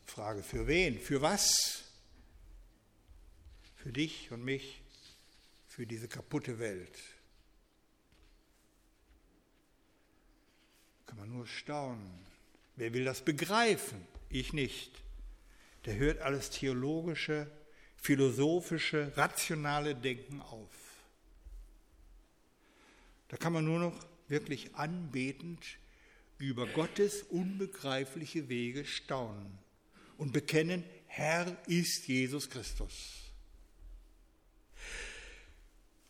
Frage, 0.05 0.43
für 0.43 0.67
wen? 0.67 0.99
Für 0.99 1.21
was? 1.21 1.83
Für 3.75 3.91
dich 3.91 4.31
und 4.31 4.43
mich, 4.43 4.81
für 5.67 5.85
diese 5.85 6.07
kaputte 6.07 6.59
Welt. 6.59 6.97
Kann 11.05 11.17
man 11.17 11.31
nur 11.31 11.45
staunen. 11.45 12.25
Wer 12.75 12.93
will 12.93 13.05
das 13.05 13.21
begreifen? 13.21 14.07
Ich 14.29 14.53
nicht. 14.53 14.91
Der 15.85 15.95
hört 15.95 16.21
alles 16.21 16.49
theologische, 16.49 17.51
philosophische, 17.97 19.15
rationale 19.15 19.95
Denken 19.95 20.41
auf. 20.41 20.83
Da 23.34 23.38
kann 23.38 23.54
man 23.54 23.65
nur 23.65 23.80
noch 23.80 24.00
wirklich 24.28 24.76
anbetend 24.76 25.65
über 26.38 26.67
Gottes 26.67 27.24
unbegreifliche 27.24 28.48
Wege 28.48 28.86
staunen 28.86 29.58
und 30.19 30.34
bekennen, 30.34 30.84
Herr 31.08 31.58
ist 31.65 32.08
Jesus 32.08 32.48
Christus. 32.48 33.32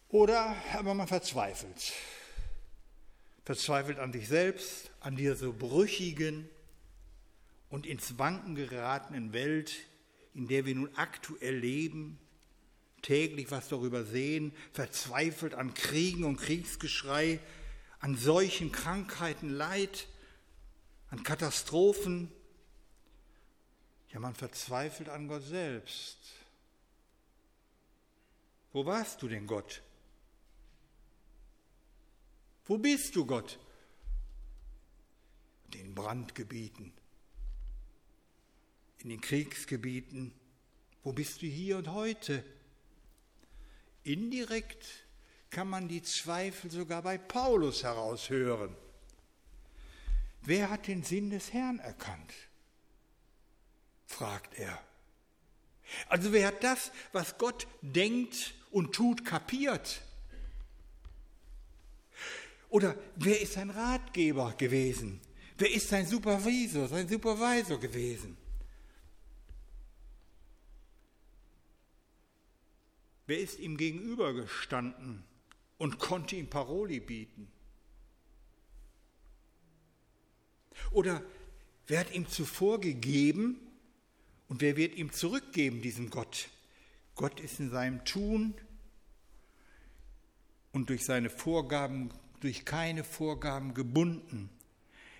Oder 0.09 0.53
aber 0.73 0.93
man 0.93 1.07
verzweifelt. 1.07 1.93
Verzweifelt 3.45 3.99
an 3.99 4.11
sich 4.11 4.27
selbst, 4.27 4.91
an 4.99 5.15
dieser 5.15 5.37
so 5.37 5.53
brüchigen 5.53 6.49
und 7.69 7.85
ins 7.85 8.19
Wanken 8.19 8.55
geratenen 8.55 9.31
Welt, 9.31 9.71
in 10.33 10.49
der 10.49 10.65
wir 10.65 10.75
nun 10.75 10.93
aktuell 10.97 11.57
leben, 11.57 12.19
täglich 13.03 13.51
was 13.51 13.67
darüber 13.67 14.03
sehen, 14.03 14.51
verzweifelt 14.71 15.53
an 15.53 15.75
Kriegen 15.75 16.23
und 16.23 16.37
Kriegsgeschrei, 16.37 17.39
an 17.99 18.17
solchen 18.17 18.71
Krankheiten, 18.71 19.49
Leid, 19.49 20.07
an 21.11 21.21
Katastrophen. 21.21 22.31
Ja, 24.11 24.19
man 24.19 24.33
verzweifelt 24.33 25.09
an 25.09 25.27
Gott 25.27 25.43
selbst. 25.43 26.17
Wo 28.71 28.85
warst 28.85 29.21
du 29.21 29.27
denn, 29.27 29.45
Gott? 29.45 29.83
Wo 32.65 32.77
bist 32.77 33.15
du, 33.15 33.25
Gott? 33.25 33.59
In 35.65 35.71
den 35.71 35.95
Brandgebieten, 35.95 36.93
in 38.99 39.09
den 39.09 39.21
Kriegsgebieten. 39.21 40.33
Wo 41.03 41.11
bist 41.11 41.41
du 41.41 41.45
hier 41.45 41.77
und 41.77 41.89
heute? 41.89 42.43
Indirekt 44.03 44.85
kann 45.49 45.69
man 45.69 45.87
die 45.87 46.01
Zweifel 46.01 46.71
sogar 46.71 47.01
bei 47.01 47.17
Paulus 47.17 47.83
heraushören. 47.83 48.75
Wer 50.41 50.69
hat 50.69 50.87
den 50.87 51.03
Sinn 51.03 51.29
des 51.29 51.53
Herrn 51.53 51.79
erkannt? 51.79 52.33
fragt 54.05 54.59
er. 54.59 54.79
Also 56.07 56.31
wer 56.31 56.47
hat 56.47 56.63
das, 56.63 56.91
was 57.11 57.37
Gott 57.37 57.67
denkt 57.81 58.53
und 58.71 58.93
tut, 58.93 59.25
kapiert? 59.25 60.01
Oder 62.69 62.95
wer 63.15 63.39
ist 63.39 63.53
sein 63.53 63.69
Ratgeber 63.69 64.53
gewesen? 64.57 65.21
Wer 65.57 65.71
ist 65.71 65.89
sein 65.89 66.05
Supervisor, 66.07 66.87
sein 66.87 67.07
Supervisor 67.07 67.79
gewesen? 67.79 68.35
Wer 73.33 73.41
ist 73.41 73.57
ihm 73.57 73.77
gegenübergestanden 73.77 75.23
und 75.79 75.97
konnte 75.97 76.35
ihm 76.35 76.51
Paroli 76.51 76.99
bieten? 76.99 77.47
Oder 80.91 81.23
wer 81.87 82.01
hat 82.01 82.13
ihm 82.13 82.29
zuvor 82.29 82.79
gegeben 82.79 83.59
und 84.49 84.61
wer 84.61 84.77
wird 84.77 84.93
ihm 84.93 85.11
zurückgeben, 85.11 85.81
diesem 85.81 86.11
Gott? 86.11 86.47
Gott 87.15 87.39
ist 87.39 87.59
in 87.59 87.71
seinem 87.71 88.05
Tun 88.05 88.53
und 90.71 90.91
durch 90.91 91.03
seine 91.03 91.31
Vorgaben 91.31 92.11
durch 92.39 92.65
keine 92.65 93.03
Vorgaben 93.03 93.73
gebunden. 93.73 94.51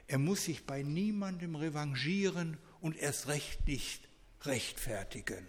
Er 0.05 0.19
muss 0.19 0.43
sich 0.43 0.67
bei 0.67 0.83
niemandem 0.83 1.55
revanchieren 1.55 2.59
und 2.79 2.95
erst 2.95 3.27
recht 3.27 3.65
nicht 3.65 4.07
rechtfertigen. 4.41 5.47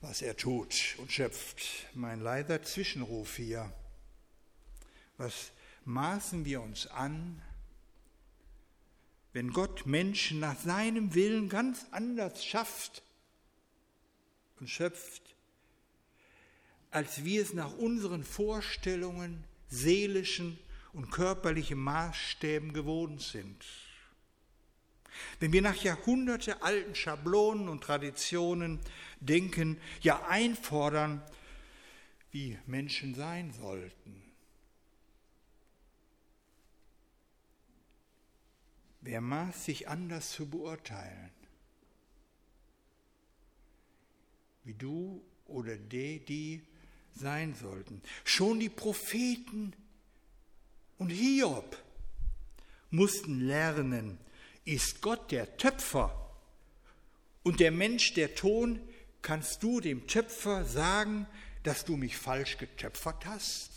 Was 0.00 0.22
er 0.22 0.36
tut 0.36 0.94
und 0.98 1.10
schöpft, 1.10 1.86
mein 1.94 2.20
leider 2.20 2.62
Zwischenruf 2.62 3.36
hier. 3.36 3.72
Was 5.16 5.50
maßen 5.84 6.44
wir 6.44 6.60
uns 6.60 6.86
an, 6.86 7.42
wenn 9.32 9.52
Gott 9.52 9.86
Menschen 9.86 10.40
nach 10.40 10.58
seinem 10.58 11.14
Willen 11.14 11.48
ganz 11.48 11.86
anders 11.90 12.44
schafft 12.44 13.02
und 14.60 14.68
schöpft, 14.68 15.22
als 16.90 17.24
wir 17.24 17.42
es 17.42 17.52
nach 17.52 17.76
unseren 17.76 18.24
Vorstellungen, 18.24 19.44
seelischen 19.68 20.58
und 20.92 21.10
körperlichen 21.10 21.78
Maßstäben 21.78 22.72
gewohnt 22.72 23.20
sind. 23.20 23.64
Wenn 25.40 25.52
wir 25.52 25.62
nach 25.62 25.76
Jahrhunderte 25.76 26.62
alten 26.62 26.94
Schablonen 26.94 27.68
und 27.68 27.82
Traditionen 27.82 28.80
denken, 29.20 29.80
ja 30.00 30.26
einfordern, 30.28 31.22
wie 32.30 32.58
Menschen 32.66 33.14
sein 33.14 33.52
sollten. 33.52 34.22
Wer 39.00 39.20
maß 39.20 39.64
sich 39.64 39.88
anders 39.88 40.32
zu 40.32 40.48
beurteilen? 40.48 41.30
Wie 44.64 44.74
du 44.74 45.24
oder 45.46 45.76
die, 45.76 46.18
die 46.20 46.62
sein 47.14 47.54
sollten. 47.54 48.02
Schon 48.24 48.60
die 48.60 48.68
Propheten 48.68 49.72
und 50.98 51.10
Hiob 51.10 51.82
mussten 52.90 53.40
lernen, 53.40 54.18
ist 54.64 55.00
Gott 55.00 55.30
der 55.30 55.56
Töpfer 55.56 56.34
und 57.42 57.60
der 57.60 57.70
Mensch 57.70 58.14
der 58.14 58.34
Ton, 58.34 58.80
kannst 59.22 59.62
du 59.62 59.80
dem 59.80 60.06
Töpfer 60.06 60.64
sagen, 60.64 61.26
dass 61.62 61.84
du 61.84 61.96
mich 61.96 62.16
falsch 62.16 62.58
getöpfert 62.58 63.26
hast? 63.26 63.70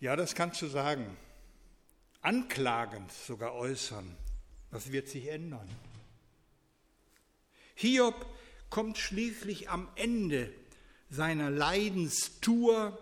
Ja, 0.00 0.14
das 0.14 0.34
kannst 0.34 0.60
du 0.62 0.66
sagen. 0.66 1.16
Anklagend 2.20 3.10
sogar 3.12 3.54
äußern. 3.54 4.16
Was 4.70 4.92
wird 4.92 5.08
sich 5.08 5.28
ändern? 5.28 5.68
Hiob 7.74 8.26
kommt 8.68 8.98
schließlich 8.98 9.70
am 9.70 9.88
Ende 9.94 10.52
seiner 11.08 11.50
Leidenstour 11.50 12.98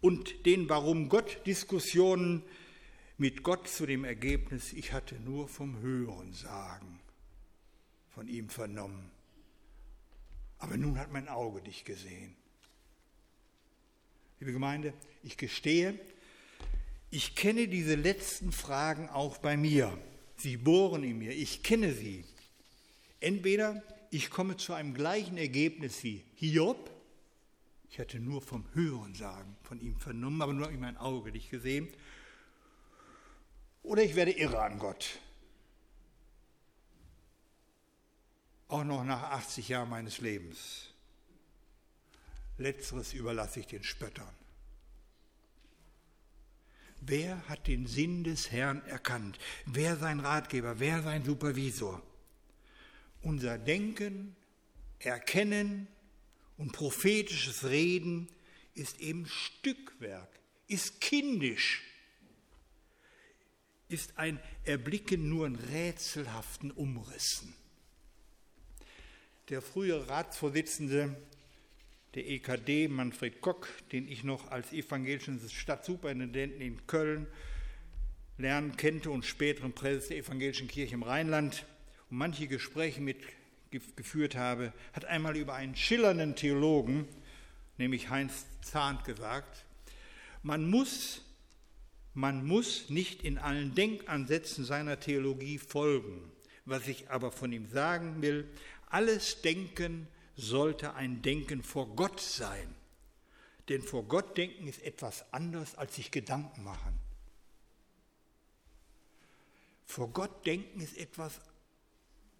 und 0.00 0.46
den 0.46 0.68
Warum 0.68 1.08
Gott 1.08 1.46
Diskussionen 1.46 2.42
mit 3.16 3.42
Gott 3.42 3.68
zu 3.68 3.86
dem 3.86 4.04
Ergebnis, 4.04 4.72
ich 4.72 4.92
hatte 4.92 5.14
nur 5.16 5.48
vom 5.48 5.78
Hören 5.80 6.32
sagen 6.32 7.00
von 8.14 8.28
ihm 8.28 8.48
vernommen. 8.48 9.10
Aber 10.58 10.76
nun 10.76 10.98
hat 10.98 11.12
mein 11.12 11.28
Auge 11.28 11.60
dich 11.60 11.84
gesehen. 11.84 12.36
Liebe 14.40 14.52
Gemeinde, 14.52 14.94
ich 15.22 15.36
gestehe, 15.36 15.98
ich 17.10 17.34
kenne 17.34 17.68
diese 17.68 17.94
letzten 17.94 18.52
Fragen 18.52 19.08
auch 19.08 19.38
bei 19.38 19.56
mir. 19.56 19.96
Sie 20.36 20.56
bohren 20.56 21.04
in 21.04 21.18
mir, 21.18 21.32
ich 21.32 21.62
kenne 21.62 21.92
sie. 21.92 22.24
Entweder 23.20 23.82
ich 24.10 24.30
komme 24.30 24.56
zu 24.56 24.72
einem 24.74 24.94
gleichen 24.94 25.36
Ergebnis 25.36 26.02
wie 26.04 26.24
Hiob. 26.34 26.90
Ich 27.90 27.98
hatte 27.98 28.18
nur 28.18 28.42
vom 28.42 28.64
Hören 28.74 29.14
sagen 29.14 29.56
von 29.62 29.80
ihm 29.80 29.98
vernommen, 29.98 30.42
aber 30.42 30.52
nur 30.52 30.70
in 30.70 30.80
mein 30.80 30.96
Auge 30.96 31.30
nicht 31.30 31.50
gesehen. 31.50 31.88
Oder 33.82 34.02
ich 34.02 34.14
werde 34.14 34.32
irre 34.32 34.62
an 34.62 34.78
Gott. 34.78 35.18
Auch 38.68 38.84
noch 38.84 39.04
nach 39.04 39.22
80 39.32 39.68
Jahren 39.68 39.90
meines 39.90 40.20
Lebens. 40.20 40.88
Letzteres 42.58 43.12
überlasse 43.12 43.60
ich 43.60 43.66
den 43.66 43.82
Spöttern. 43.82 44.34
Wer 47.00 47.46
hat 47.48 47.66
den 47.66 47.86
Sinn 47.86 48.24
des 48.24 48.50
Herrn 48.50 48.82
erkannt? 48.86 49.38
Wer 49.66 49.96
sein 49.96 50.20
Ratgeber? 50.20 50.78
Wer 50.78 51.02
sein 51.02 51.24
Supervisor? 51.24 52.02
Unser 53.20 53.58
Denken, 53.58 54.36
Erkennen 55.00 55.86
und 56.56 56.72
prophetisches 56.72 57.64
Reden 57.64 58.28
ist 58.74 59.00
eben 59.00 59.26
Stückwerk, 59.26 60.28
ist 60.66 61.00
kindisch, 61.00 61.82
ist 63.88 64.16
ein 64.18 64.40
Erblicken 64.64 65.28
nur 65.28 65.46
in 65.46 65.56
rätselhaften 65.56 66.70
Umrissen. 66.70 67.54
Der 69.50 69.60
frühere 69.60 70.08
Ratsvorsitzende 70.08 71.14
der 72.14 72.26
EKD, 72.26 72.88
Manfred 72.88 73.42
Kock, 73.42 73.68
den 73.92 74.08
ich 74.08 74.24
noch 74.24 74.50
als 74.50 74.72
evangelischen 74.72 75.38
Stadtsuperintendenten 75.46 76.62
in 76.62 76.86
Köln 76.86 77.26
lernen 78.38 78.78
kennte 78.78 79.10
und 79.10 79.26
späteren 79.26 79.74
Präses 79.74 80.08
der 80.08 80.16
evangelischen 80.16 80.66
Kirche 80.66 80.94
im 80.94 81.02
Rheinland 81.02 81.66
und 82.08 82.16
manche 82.16 82.46
Gespräche 82.46 83.02
mit 83.02 83.18
geführt 83.96 84.34
habe, 84.34 84.72
hat 84.94 85.04
einmal 85.04 85.36
über 85.36 85.52
einen 85.52 85.76
schillernden 85.76 86.36
Theologen, 86.36 87.06
nämlich 87.76 88.08
Heinz 88.08 88.46
Zahnt, 88.62 89.04
gesagt, 89.04 89.66
man 90.42 90.70
muss, 90.70 91.20
man 92.14 92.46
muss 92.46 92.88
nicht 92.88 93.22
in 93.22 93.36
allen 93.36 93.74
Denkansätzen 93.74 94.64
seiner 94.64 95.00
Theologie 95.00 95.58
folgen. 95.58 96.30
Was 96.66 96.88
ich 96.88 97.10
aber 97.10 97.30
von 97.30 97.52
ihm 97.52 97.66
sagen 97.66 98.22
will, 98.22 98.48
alles 98.94 99.42
Denken 99.42 100.06
sollte 100.36 100.94
ein 100.94 101.20
Denken 101.20 101.64
vor 101.64 101.96
Gott 101.96 102.20
sein. 102.20 102.72
Denn 103.68 103.82
vor 103.82 104.04
Gott 104.04 104.36
denken 104.38 104.68
ist 104.68 104.80
etwas 104.82 105.24
anderes, 105.32 105.74
als 105.74 105.96
sich 105.96 106.12
Gedanken 106.12 106.62
machen. 106.62 107.00
Vor 109.84 110.10
Gott 110.10 110.46
denken 110.46 110.80
ist 110.80 110.96
etwas 110.96 111.40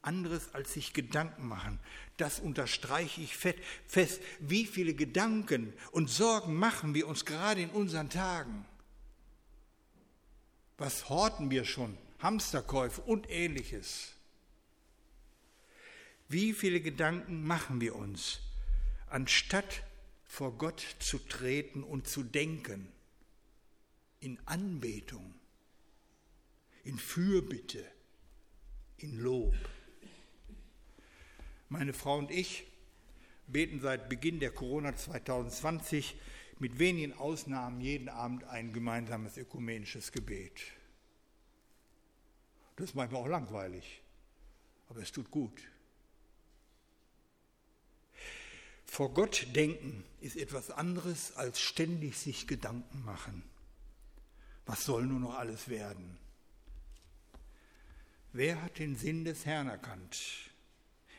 anderes 0.00 0.54
als 0.54 0.74
sich 0.74 0.92
Gedanken 0.92 1.48
machen. 1.48 1.80
Das 2.18 2.38
unterstreiche 2.38 3.20
ich 3.20 3.36
fest. 3.36 4.20
Wie 4.38 4.64
viele 4.64 4.94
Gedanken 4.94 5.72
und 5.90 6.08
Sorgen 6.08 6.54
machen 6.54 6.94
wir 6.94 7.08
uns 7.08 7.24
gerade 7.24 7.62
in 7.62 7.70
unseren 7.70 8.10
Tagen? 8.10 8.64
Was 10.78 11.08
horten 11.08 11.50
wir 11.50 11.64
schon? 11.64 11.98
Hamsterkäufe 12.20 13.00
und 13.00 13.28
ähnliches. 13.28 14.14
Wie 16.28 16.52
viele 16.52 16.80
Gedanken 16.80 17.46
machen 17.46 17.80
wir 17.80 17.94
uns, 17.94 18.40
anstatt 19.08 19.82
vor 20.24 20.56
Gott 20.56 20.84
zu 20.98 21.18
treten 21.18 21.84
und 21.84 22.08
zu 22.08 22.22
denken, 22.22 22.88
in 24.20 24.38
Anbetung, 24.46 25.34
in 26.82 26.98
Fürbitte, 26.98 27.84
in 28.96 29.20
Lob. 29.20 29.54
Meine 31.68 31.92
Frau 31.92 32.18
und 32.18 32.30
ich 32.30 32.64
beten 33.46 33.80
seit 33.80 34.08
Beginn 34.08 34.40
der 34.40 34.50
Corona 34.50 34.96
2020 34.96 36.16
mit 36.58 36.78
wenigen 36.78 37.12
Ausnahmen 37.12 37.80
jeden 37.80 38.08
Abend 38.08 38.44
ein 38.44 38.72
gemeinsames 38.72 39.36
ökumenisches 39.36 40.10
Gebet. 40.10 40.62
Das 42.76 42.90
ist 42.90 42.94
manchmal 42.94 43.22
auch 43.22 43.28
langweilig, 43.28 44.02
aber 44.88 45.00
es 45.00 45.12
tut 45.12 45.30
gut. 45.30 45.60
Vor 48.94 49.12
Gott 49.12 49.48
denken 49.56 50.04
ist 50.20 50.36
etwas 50.36 50.70
anderes 50.70 51.34
als 51.34 51.60
ständig 51.60 52.16
sich 52.16 52.46
Gedanken 52.46 53.04
machen. 53.04 53.42
Was 54.66 54.84
soll 54.84 55.04
nur 55.04 55.18
noch 55.18 55.34
alles 55.34 55.68
werden? 55.68 56.16
Wer 58.32 58.62
hat 58.62 58.78
den 58.78 58.94
Sinn 58.94 59.24
des 59.24 59.46
Herrn 59.46 59.66
erkannt? 59.66 60.16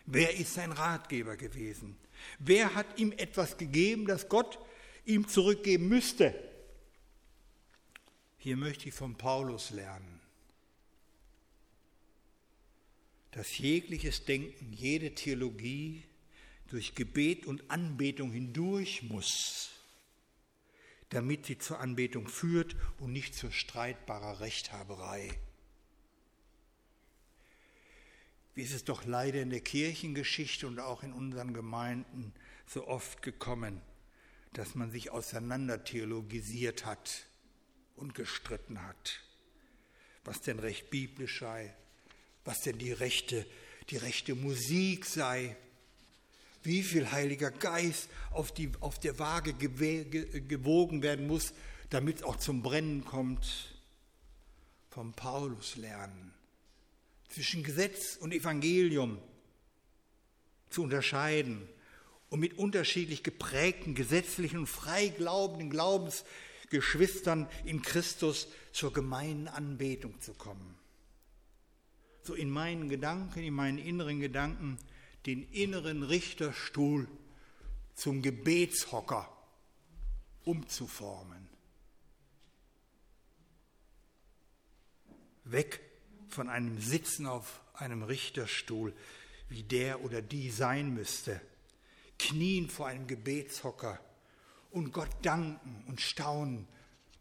Wer 0.06 0.38
ist 0.38 0.54
sein 0.54 0.72
Ratgeber 0.72 1.36
gewesen? 1.36 1.98
Wer 2.40 2.76
hat 2.76 2.98
ihm 2.98 3.12
etwas 3.12 3.58
gegeben, 3.58 4.06
das 4.06 4.30
Gott 4.30 4.58
ihm 5.04 5.28
zurückgeben 5.28 5.90
müsste? 5.90 6.34
Hier 8.38 8.56
möchte 8.56 8.88
ich 8.88 8.96
von 8.96 9.18
Paulus 9.18 9.72
lernen, 9.72 10.22
dass 13.32 13.58
jegliches 13.58 14.24
Denken, 14.24 14.72
jede 14.72 15.14
Theologie 15.14 16.06
durch 16.68 16.96
Gebet 16.96 17.46
und 17.46 17.70
Anbetung 17.70 18.32
hindurch 18.32 19.04
muss, 19.04 19.72
damit 21.10 21.46
sie 21.46 21.58
zur 21.58 21.80
Anbetung 21.80 22.28
führt 22.28 22.76
und 23.00 23.14
nicht 23.14 23.36
zur 23.36 23.52
streitbarer 23.52 24.40
Rechthaberei. 24.40 25.30
Wie 28.56 28.64
ist 28.64 28.74
es 28.74 28.86
doch 28.86 29.06
leider 29.06 29.42
in 29.42 29.50
der 29.50 29.60
Kirchengeschichte 29.60 30.66
und 30.66 30.80
auch 30.80 31.04
in 31.04 31.12
unseren 31.12 31.54
Gemeinden 31.54 32.34
so 32.66 32.88
oft 32.88 33.22
gekommen, 33.22 33.82
dass 34.54 34.76
man 34.76 34.90
sich 34.92 35.12
auseinander 35.12 35.84
theologisiert 35.84 36.86
hat 36.86 37.26
und 37.98 38.16
gestritten 38.16 38.82
hat, 38.82 39.22
was 40.24 40.42
denn 40.42 40.60
recht 40.60 40.90
biblisch 40.90 41.40
sei, 41.40 41.76
was 42.46 42.62
denn 42.62 42.78
die 42.78 42.94
rechte, 42.94 43.46
die 43.90 43.98
rechte 43.98 44.36
Musik 44.36 45.06
sei, 45.06 45.58
wie 46.66 46.84
viel 46.84 47.12
Heiliger 47.12 47.52
Geist 47.52 48.10
auf, 48.32 48.54
die, 48.54 48.72
auf 48.80 49.00
der 49.00 49.20
Waage 49.20 49.54
gewogen 49.54 51.02
werden 51.02 51.28
muss, 51.28 51.54
damit 51.90 52.18
es 52.18 52.24
auch 52.24 52.38
zum 52.38 52.62
Brennen 52.62 53.06
kommt. 53.06 53.76
Vom 54.90 55.14
Paulus 55.14 55.76
lernen 55.76 56.34
zwischen 57.30 57.64
Gesetz 57.64 58.16
und 58.16 58.34
Evangelium 58.34 59.18
zu 60.70 60.84
unterscheiden 60.84 61.68
und 62.30 62.40
mit 62.40 62.58
unterschiedlich 62.58 63.24
geprägten 63.24 63.94
gesetzlichen 63.94 64.60
und 64.60 64.68
freiglaubenden 64.68 65.70
Glaubensgeschwistern 65.70 67.50
in 67.66 67.82
Christus 67.82 68.48
zur 68.72 68.94
gemeinen 68.94 69.48
Anbetung 69.50 70.20
zu 70.22 70.34
kommen. 70.34 70.78
So 72.24 72.34
in 72.34 72.50
meinen 72.50 72.88
Gedanken, 72.90 73.44
in 73.44 73.54
meinen 73.54 73.78
inneren 73.78 74.22
Gedanken 74.22 74.80
den 75.26 75.50
inneren 75.52 76.04
Richterstuhl 76.04 77.08
zum 77.96 78.22
Gebetshocker 78.22 79.32
umzuformen. 80.44 81.48
Weg 85.46 85.80
von 86.28 86.50
einem 86.50 86.80
Sitzen 86.82 87.28
auf 87.28 87.62
einem 87.74 88.04
Richterstuhl, 88.04 88.94
wie 89.50 89.64
der 89.64 90.04
oder 90.04 90.22
die 90.22 90.50
sein 90.50 90.94
müsste, 90.94 91.40
knien 92.20 92.70
vor 92.70 92.88
einem 92.88 93.08
Gebetshocker 93.08 94.00
und 94.72 94.92
Gott 94.92 95.10
danken 95.22 95.84
und 95.88 96.02
staunen, 96.02 96.68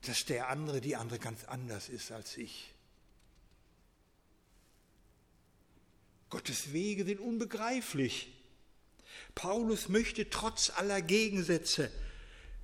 dass 0.03 0.25
der 0.25 0.49
andere, 0.49 0.81
die 0.81 0.97
andere 0.97 1.19
ganz 1.19 1.45
anders 1.45 1.89
ist 1.89 2.13
als 2.13 2.37
ich. 2.37 2.74
Gottes 6.35 6.73
Wege 6.73 7.05
sind 7.05 7.21
unbegreiflich. 7.21 8.33
Paulus 9.37 9.89
möchte 9.89 10.29
trotz 10.31 10.71
aller 10.71 11.01
Gegensätze 11.01 11.93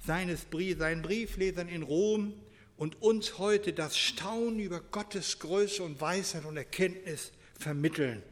seines 0.05 0.45
Brief, 0.45 0.79
seinen 0.79 1.03
Brieflesern 1.03 1.69
in 1.69 1.85
Rom 1.85 2.35
und 2.77 3.01
uns 3.01 3.39
heute 3.39 3.73
das 3.73 3.97
Staunen 3.97 4.59
über 4.59 4.81
Gottes 4.81 5.39
Größe 5.39 5.85
und 5.85 6.01
Weisheit 6.01 6.47
und 6.47 6.57
Erkenntnis 6.57 7.31
vermitteln. 7.61 8.25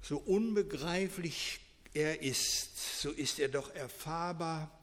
So 0.00 0.16
unbegreiflich 0.16 1.60
er 1.92 2.22
ist, 2.22 3.02
so 3.02 3.10
ist 3.10 3.38
er 3.38 3.50
doch 3.50 3.74
erfahrbar 3.74 4.80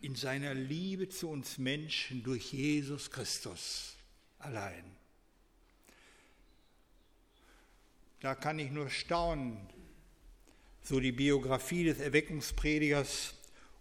in 0.00 0.14
seiner 0.14 0.54
Liebe 0.54 1.10
zu 1.10 1.28
uns 1.28 1.58
Menschen 1.58 2.22
durch 2.22 2.54
Jesus 2.54 3.10
Christus 3.10 3.96
allein. 4.38 5.01
Da 8.22 8.36
kann 8.36 8.60
ich 8.60 8.70
nur 8.70 8.88
staunen, 8.88 9.56
so 10.80 11.00
die 11.00 11.10
Biografie 11.10 11.82
des 11.82 11.98
Erweckungspredigers 11.98 13.34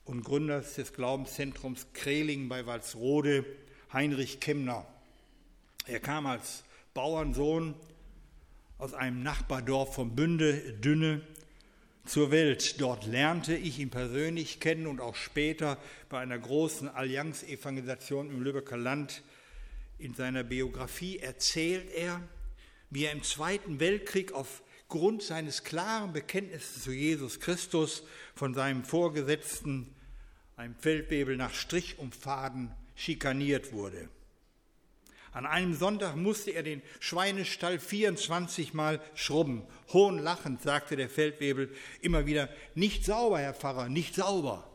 und 0.04 0.24
Gründers 0.24 0.74
des 0.74 0.94
Glaubenszentrums 0.94 1.86
Kreling 1.94 2.50
bei 2.50 2.66
Walsrode, 2.66 3.46
Heinrich 3.94 4.40
Kemner. 4.40 4.88
Er 5.86 6.00
kam 6.00 6.26
als 6.26 6.64
Bauernsohn 6.96 7.76
aus 8.80 8.96
einem 8.96 9.22
Nachbardorf 9.22 9.94
von 9.94 10.16
Bünde, 10.16 10.74
Dünne, 10.74 11.22
zur 12.08 12.32
Welt. 12.32 12.82
Dort 12.82 13.06
lernte 13.06 13.56
ich 13.56 13.78
ihn 13.78 13.92
persönlich 13.92 14.60
kennen 14.60 14.88
und 14.88 15.02
auch 15.02 15.14
später 15.14 15.78
bei 16.10 16.18
einer 16.20 16.40
großen 16.40 16.90
Allianz-Evangelisation 16.90 18.32
im 18.32 18.42
Lübecker 18.42 18.78
Land. 18.78 19.22
In 20.00 20.16
seiner 20.16 20.42
Biografie 20.44 21.20
erzählt 21.20 21.94
er, 21.94 22.20
wie 22.92 23.06
er 23.06 23.14
im 23.14 23.24
Zweiten 23.24 23.80
Weltkrieg 23.80 24.34
aufgrund 24.34 25.24
seines 25.24 25.64
klaren 25.64 26.14
Bekenntnisses 26.14 26.84
zu 26.84 26.92
Jesus 26.92 27.40
Christus 27.40 28.04
von 28.36 28.54
seinem 28.54 28.84
Vorgesetzten, 28.84 29.96
einem 30.58 30.76
Feldwebel 30.76 31.38
nach 31.38 31.54
Strich 31.54 31.98
und 31.98 32.14
Faden, 32.14 32.72
schikaniert 32.96 33.72
wurde. 33.72 34.10
An 35.32 35.46
einem 35.46 35.74
Sonntag 35.74 36.18
musste 36.18 36.52
er 36.52 36.64
den 36.64 36.82
Schweinestall 37.00 37.80
24 37.80 38.74
Mal 38.74 39.02
schrubben. 39.16 39.64
Hohnlachend 39.94 40.62
sagte 40.62 40.98
der 40.98 41.10
Feldwebel 41.10 41.74
immer 42.02 42.26
wieder, 42.26 42.50
nicht 42.76 43.06
sauber, 43.06 43.40
Herr 43.40 43.54
Pfarrer, 43.54 43.88
nicht 43.88 44.16
sauber. 44.16 44.68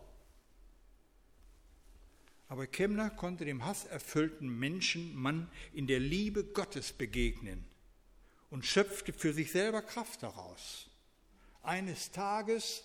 Aber 2.48 2.66
Kemner 2.66 3.10
konnte 3.10 3.44
dem 3.44 3.66
hasserfüllten 3.66 4.48
Menschenmann 4.48 5.50
in 5.74 5.86
der 5.86 6.00
Liebe 6.00 6.44
Gottes 6.44 6.94
begegnen 6.94 7.66
und 8.50 8.64
schöpfte 8.64 9.12
für 9.12 9.32
sich 9.32 9.52
selber 9.52 9.82
Kraft 9.82 10.22
daraus. 10.22 10.86
Eines 11.62 12.10
Tages 12.12 12.84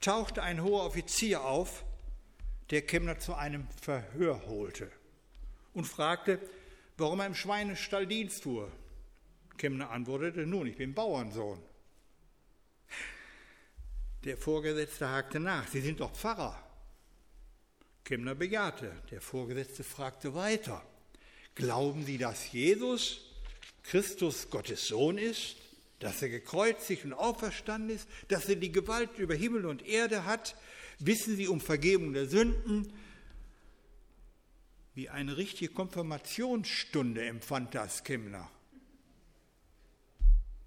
tauchte 0.00 0.42
ein 0.42 0.62
hoher 0.62 0.84
Offizier 0.84 1.44
auf, 1.44 1.84
der 2.70 2.82
Kemner 2.82 3.18
zu 3.18 3.34
einem 3.34 3.66
Verhör 3.82 4.46
holte 4.46 4.90
und 5.74 5.84
fragte, 5.84 6.40
warum 6.96 7.20
er 7.20 7.26
im 7.26 7.34
Schweinestall 7.34 8.06
Dienst 8.06 8.44
tue. 8.44 8.70
Kemner 9.56 9.90
antwortete, 9.90 10.46
nun, 10.46 10.66
ich 10.66 10.76
bin 10.76 10.94
Bauernsohn. 10.94 11.60
Der 14.24 14.36
Vorgesetzte 14.36 15.08
hakte 15.08 15.40
nach, 15.40 15.66
Sie 15.68 15.80
sind 15.80 16.00
doch 16.00 16.14
Pfarrer. 16.14 16.62
Kemner 18.04 18.34
bejahte. 18.34 18.92
Der 19.10 19.20
Vorgesetzte 19.20 19.84
fragte 19.84 20.34
weiter, 20.34 20.84
glauben 21.54 22.04
Sie, 22.04 22.18
dass 22.18 22.52
Jesus 22.52 23.29
Christus 23.82 24.50
Gottes 24.50 24.88
Sohn 24.88 25.18
ist, 25.18 25.56
dass 25.98 26.22
er 26.22 26.28
gekreuzigt 26.28 27.04
und 27.04 27.12
auferstanden 27.12 27.90
ist, 27.96 28.08
dass 28.28 28.48
er 28.48 28.56
die 28.56 28.72
Gewalt 28.72 29.18
über 29.18 29.34
Himmel 29.34 29.66
und 29.66 29.86
Erde 29.86 30.24
hat? 30.24 30.56
Wissen 30.98 31.36
Sie 31.36 31.48
um 31.48 31.60
Vergebung 31.60 32.12
der 32.12 32.26
Sünden? 32.26 32.92
Wie 34.94 35.08
eine 35.08 35.36
richtige 35.36 35.72
Konfirmationsstunde 35.72 37.24
empfand 37.24 37.74
das 37.74 38.04
Kemner. 38.04 38.50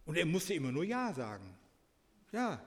Und 0.05 0.17
er 0.17 0.25
musste 0.25 0.53
immer 0.53 0.71
nur 0.71 0.83
Ja 0.83 1.13
sagen. 1.13 1.55
Ja. 2.31 2.61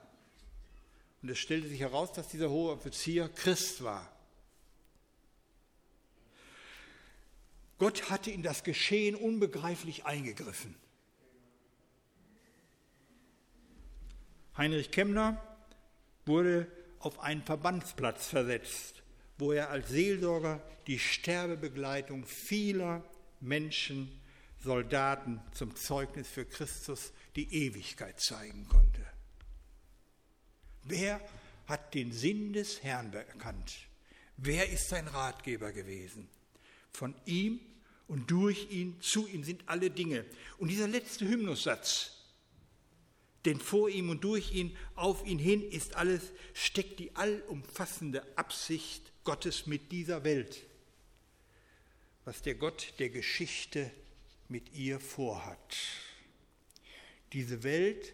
Und 1.21 1.29
es 1.29 1.39
stellte 1.39 1.67
sich 1.67 1.79
heraus, 1.79 2.13
dass 2.13 2.29
dieser 2.29 2.49
hohe 2.49 2.71
Offizier 2.71 3.29
Christ 3.29 3.83
war. 3.83 4.16
Gott 7.77 8.09
hatte 8.09 8.31
in 8.31 8.43
das 8.43 8.63
Geschehen 8.63 9.15
unbegreiflich 9.15 10.05
eingegriffen. 10.05 10.75
Heinrich 14.57 14.91
Kemner 14.91 15.41
wurde 16.25 16.71
auf 16.99 17.19
einen 17.19 17.43
Verbandsplatz 17.43 18.27
versetzt 18.27 19.03
wo 19.37 19.51
er 19.51 19.69
als 19.69 19.89
Seelsorger 19.89 20.61
die 20.87 20.99
Sterbebegleitung 20.99 22.25
vieler 22.25 23.03
Menschen, 23.39 24.21
Soldaten 24.59 25.39
zum 25.53 25.75
Zeugnis 25.75 26.27
für 26.27 26.45
Christus 26.45 27.13
die 27.35 27.53
Ewigkeit 27.53 28.19
zeigen 28.19 28.67
konnte. 28.67 29.05
Wer 30.83 31.21
hat 31.67 31.93
den 31.93 32.11
Sinn 32.11 32.53
des 32.53 32.81
Herrn 32.81 33.13
erkannt? 33.13 33.87
Wer 34.37 34.69
ist 34.69 34.89
sein 34.89 35.07
Ratgeber 35.07 35.71
gewesen? 35.71 36.27
Von 36.91 37.13
ihm 37.25 37.59
und 38.07 38.31
durch 38.31 38.71
ihn, 38.71 38.99
zu 39.01 39.27
ihm 39.27 39.43
sind 39.43 39.63
alle 39.67 39.89
Dinge. 39.89 40.25
Und 40.57 40.69
dieser 40.69 40.87
letzte 40.87 41.27
Hymnussatz, 41.27 42.13
denn 43.45 43.59
vor 43.59 43.89
ihm 43.89 44.09
und 44.09 44.23
durch 44.23 44.51
ihn, 44.53 44.75
auf 44.95 45.25
ihn 45.25 45.39
hin 45.39 45.61
ist 45.61 45.95
alles, 45.95 46.31
steckt 46.53 46.99
die 46.99 47.15
allumfassende 47.15 48.25
Absicht 48.37 49.11
Gottes 49.23 49.67
mit 49.67 49.91
dieser 49.91 50.23
Welt, 50.23 50.65
was 52.25 52.41
der 52.41 52.55
Gott 52.55 52.93
der 52.99 53.09
Geschichte 53.09 53.91
mit 54.49 54.73
ihr 54.73 54.99
vorhat. 54.99 55.77
Diese 57.33 57.63
Welt, 57.63 58.13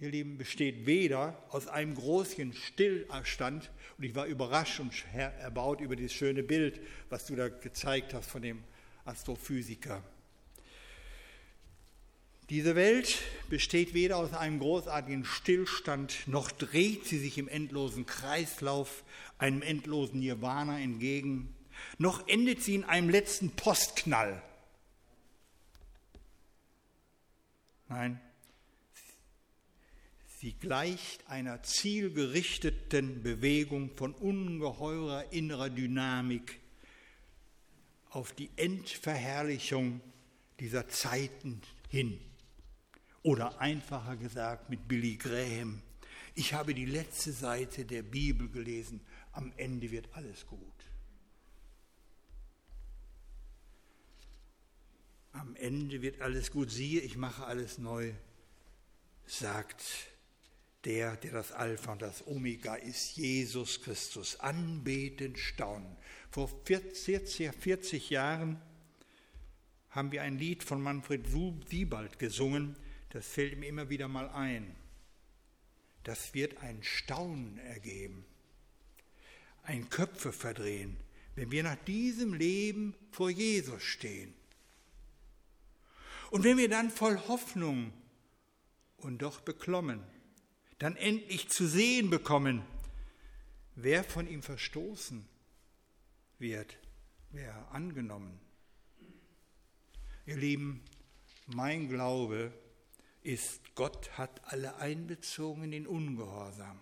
ihr 0.00 0.10
Lieben, 0.10 0.38
besteht 0.38 0.86
weder 0.86 1.42
aus 1.50 1.66
einem 1.66 1.94
großen 1.94 2.52
Stillstand, 2.52 3.70
und 3.96 4.04
ich 4.04 4.14
war 4.14 4.26
überrascht 4.26 4.78
und 4.78 4.92
erbaut 5.14 5.80
über 5.80 5.96
dieses 5.96 6.12
schöne 6.12 6.42
Bild, 6.42 6.80
was 7.08 7.26
du 7.26 7.34
da 7.34 7.48
gezeigt 7.48 8.14
hast 8.14 8.30
von 8.30 8.42
dem 8.42 8.62
Astrophysiker. 9.04 10.02
Diese 12.48 12.76
Welt 12.76 13.18
besteht 13.50 13.92
weder 13.92 14.16
aus 14.16 14.32
einem 14.32 14.60
großartigen 14.60 15.24
Stillstand, 15.24 16.28
noch 16.28 16.50
dreht 16.50 17.04
sie 17.04 17.18
sich 17.18 17.36
im 17.36 17.48
endlosen 17.48 18.06
Kreislauf, 18.06 19.04
einem 19.36 19.62
endlosen 19.62 20.20
Nirvana 20.20 20.78
entgegen, 20.78 21.54
noch 21.98 22.26
endet 22.28 22.62
sie 22.62 22.76
in 22.76 22.84
einem 22.84 23.10
letzten 23.10 23.50
Postknall. 23.50 24.42
Nein, 27.88 28.20
sie 30.40 30.52
gleicht 30.52 31.26
einer 31.28 31.64
zielgerichteten 31.64 33.24
Bewegung 33.24 33.90
von 33.96 34.14
ungeheurer 34.14 35.32
innerer 35.32 35.68
Dynamik 35.68 36.60
auf 38.10 38.32
die 38.32 38.48
Endverherrlichung 38.54 40.00
dieser 40.60 40.88
Zeiten 40.88 41.60
hin. 41.88 42.20
Oder 43.22 43.60
einfacher 43.60 44.16
gesagt 44.16 44.70
mit 44.70 44.86
Billy 44.86 45.16
Graham, 45.16 45.82
ich 46.36 46.54
habe 46.54 46.72
die 46.72 46.86
letzte 46.86 47.32
Seite 47.32 47.84
der 47.84 48.02
Bibel 48.02 48.48
gelesen, 48.48 49.00
am 49.32 49.52
Ende 49.56 49.90
wird 49.90 50.08
alles 50.12 50.46
gut. 50.46 50.62
Am 55.32 55.56
Ende 55.56 56.00
wird 56.00 56.20
alles 56.20 56.52
gut, 56.52 56.70
siehe, 56.70 57.00
ich 57.00 57.16
mache 57.16 57.44
alles 57.44 57.78
neu, 57.78 58.12
sagt 59.26 59.82
der, 60.84 61.16
der 61.16 61.32
das 61.32 61.52
Alpha 61.52 61.92
und 61.92 62.02
das 62.02 62.26
Omega 62.26 62.74
ist, 62.74 63.16
Jesus 63.16 63.82
Christus. 63.82 64.38
Anbeten, 64.40 65.36
staunen. 65.36 65.96
Vor 66.30 66.48
40, 66.64 67.50
40 67.54 68.10
Jahren 68.10 68.60
haben 69.90 70.12
wir 70.12 70.22
ein 70.22 70.38
Lied 70.38 70.62
von 70.62 70.80
Manfred 70.80 71.26
Siebald 71.68 72.18
gesungen, 72.18 72.76
das 73.10 73.26
fällt 73.26 73.54
ihm 73.54 73.62
immer 73.62 73.88
wieder 73.88 74.06
mal 74.06 74.28
ein. 74.28 74.76
Das 76.04 76.34
wird 76.34 76.62
ein 76.62 76.82
Staunen 76.82 77.58
ergeben, 77.58 78.24
ein 79.62 79.90
Köpfe 79.90 80.32
verdrehen, 80.32 80.96
wenn 81.34 81.50
wir 81.50 81.62
nach 81.62 81.76
diesem 81.84 82.34
Leben 82.34 82.94
vor 83.10 83.30
Jesus 83.30 83.82
stehen. 83.82 84.34
Und 86.30 86.44
wenn 86.44 86.58
wir 86.58 86.68
dann 86.68 86.90
voll 86.90 87.18
Hoffnung 87.28 87.92
und 88.98 89.22
doch 89.22 89.40
beklommen, 89.40 90.02
dann 90.78 90.96
endlich 90.96 91.48
zu 91.48 91.66
sehen 91.66 92.10
bekommen, 92.10 92.62
wer 93.74 94.04
von 94.04 94.28
ihm 94.28 94.42
verstoßen 94.42 95.26
wird, 96.38 96.76
wer 97.30 97.70
angenommen. 97.72 98.38
Ihr 100.26 100.36
Lieben, 100.36 100.82
mein 101.46 101.88
Glaube 101.88 102.52
ist, 103.22 103.74
Gott 103.74 104.18
hat 104.18 104.42
alle 104.44 104.76
einbezogen 104.76 105.72
in 105.72 105.86
Ungehorsam, 105.86 106.78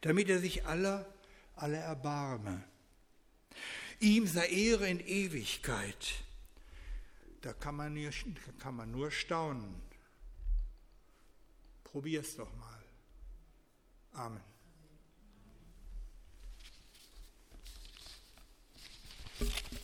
damit 0.00 0.28
er 0.28 0.40
sich 0.40 0.66
aller, 0.66 1.06
aller 1.54 1.78
erbarme. 1.78 2.64
Ihm 4.00 4.26
sei 4.26 4.48
Ehre 4.48 4.88
in 4.88 5.00
Ewigkeit. 5.00 6.24
Da 7.40 7.52
kann 7.52 7.76
man, 7.76 7.94
nur, 7.94 8.10
da 8.10 8.52
kann 8.58 8.74
man 8.74 8.90
nur 8.90 9.10
staunen. 9.10 9.85
Probier's 11.96 12.36
doch 12.36 12.54
mal. 12.56 12.84
Amen. 14.12 14.42
Amen. 19.40 19.75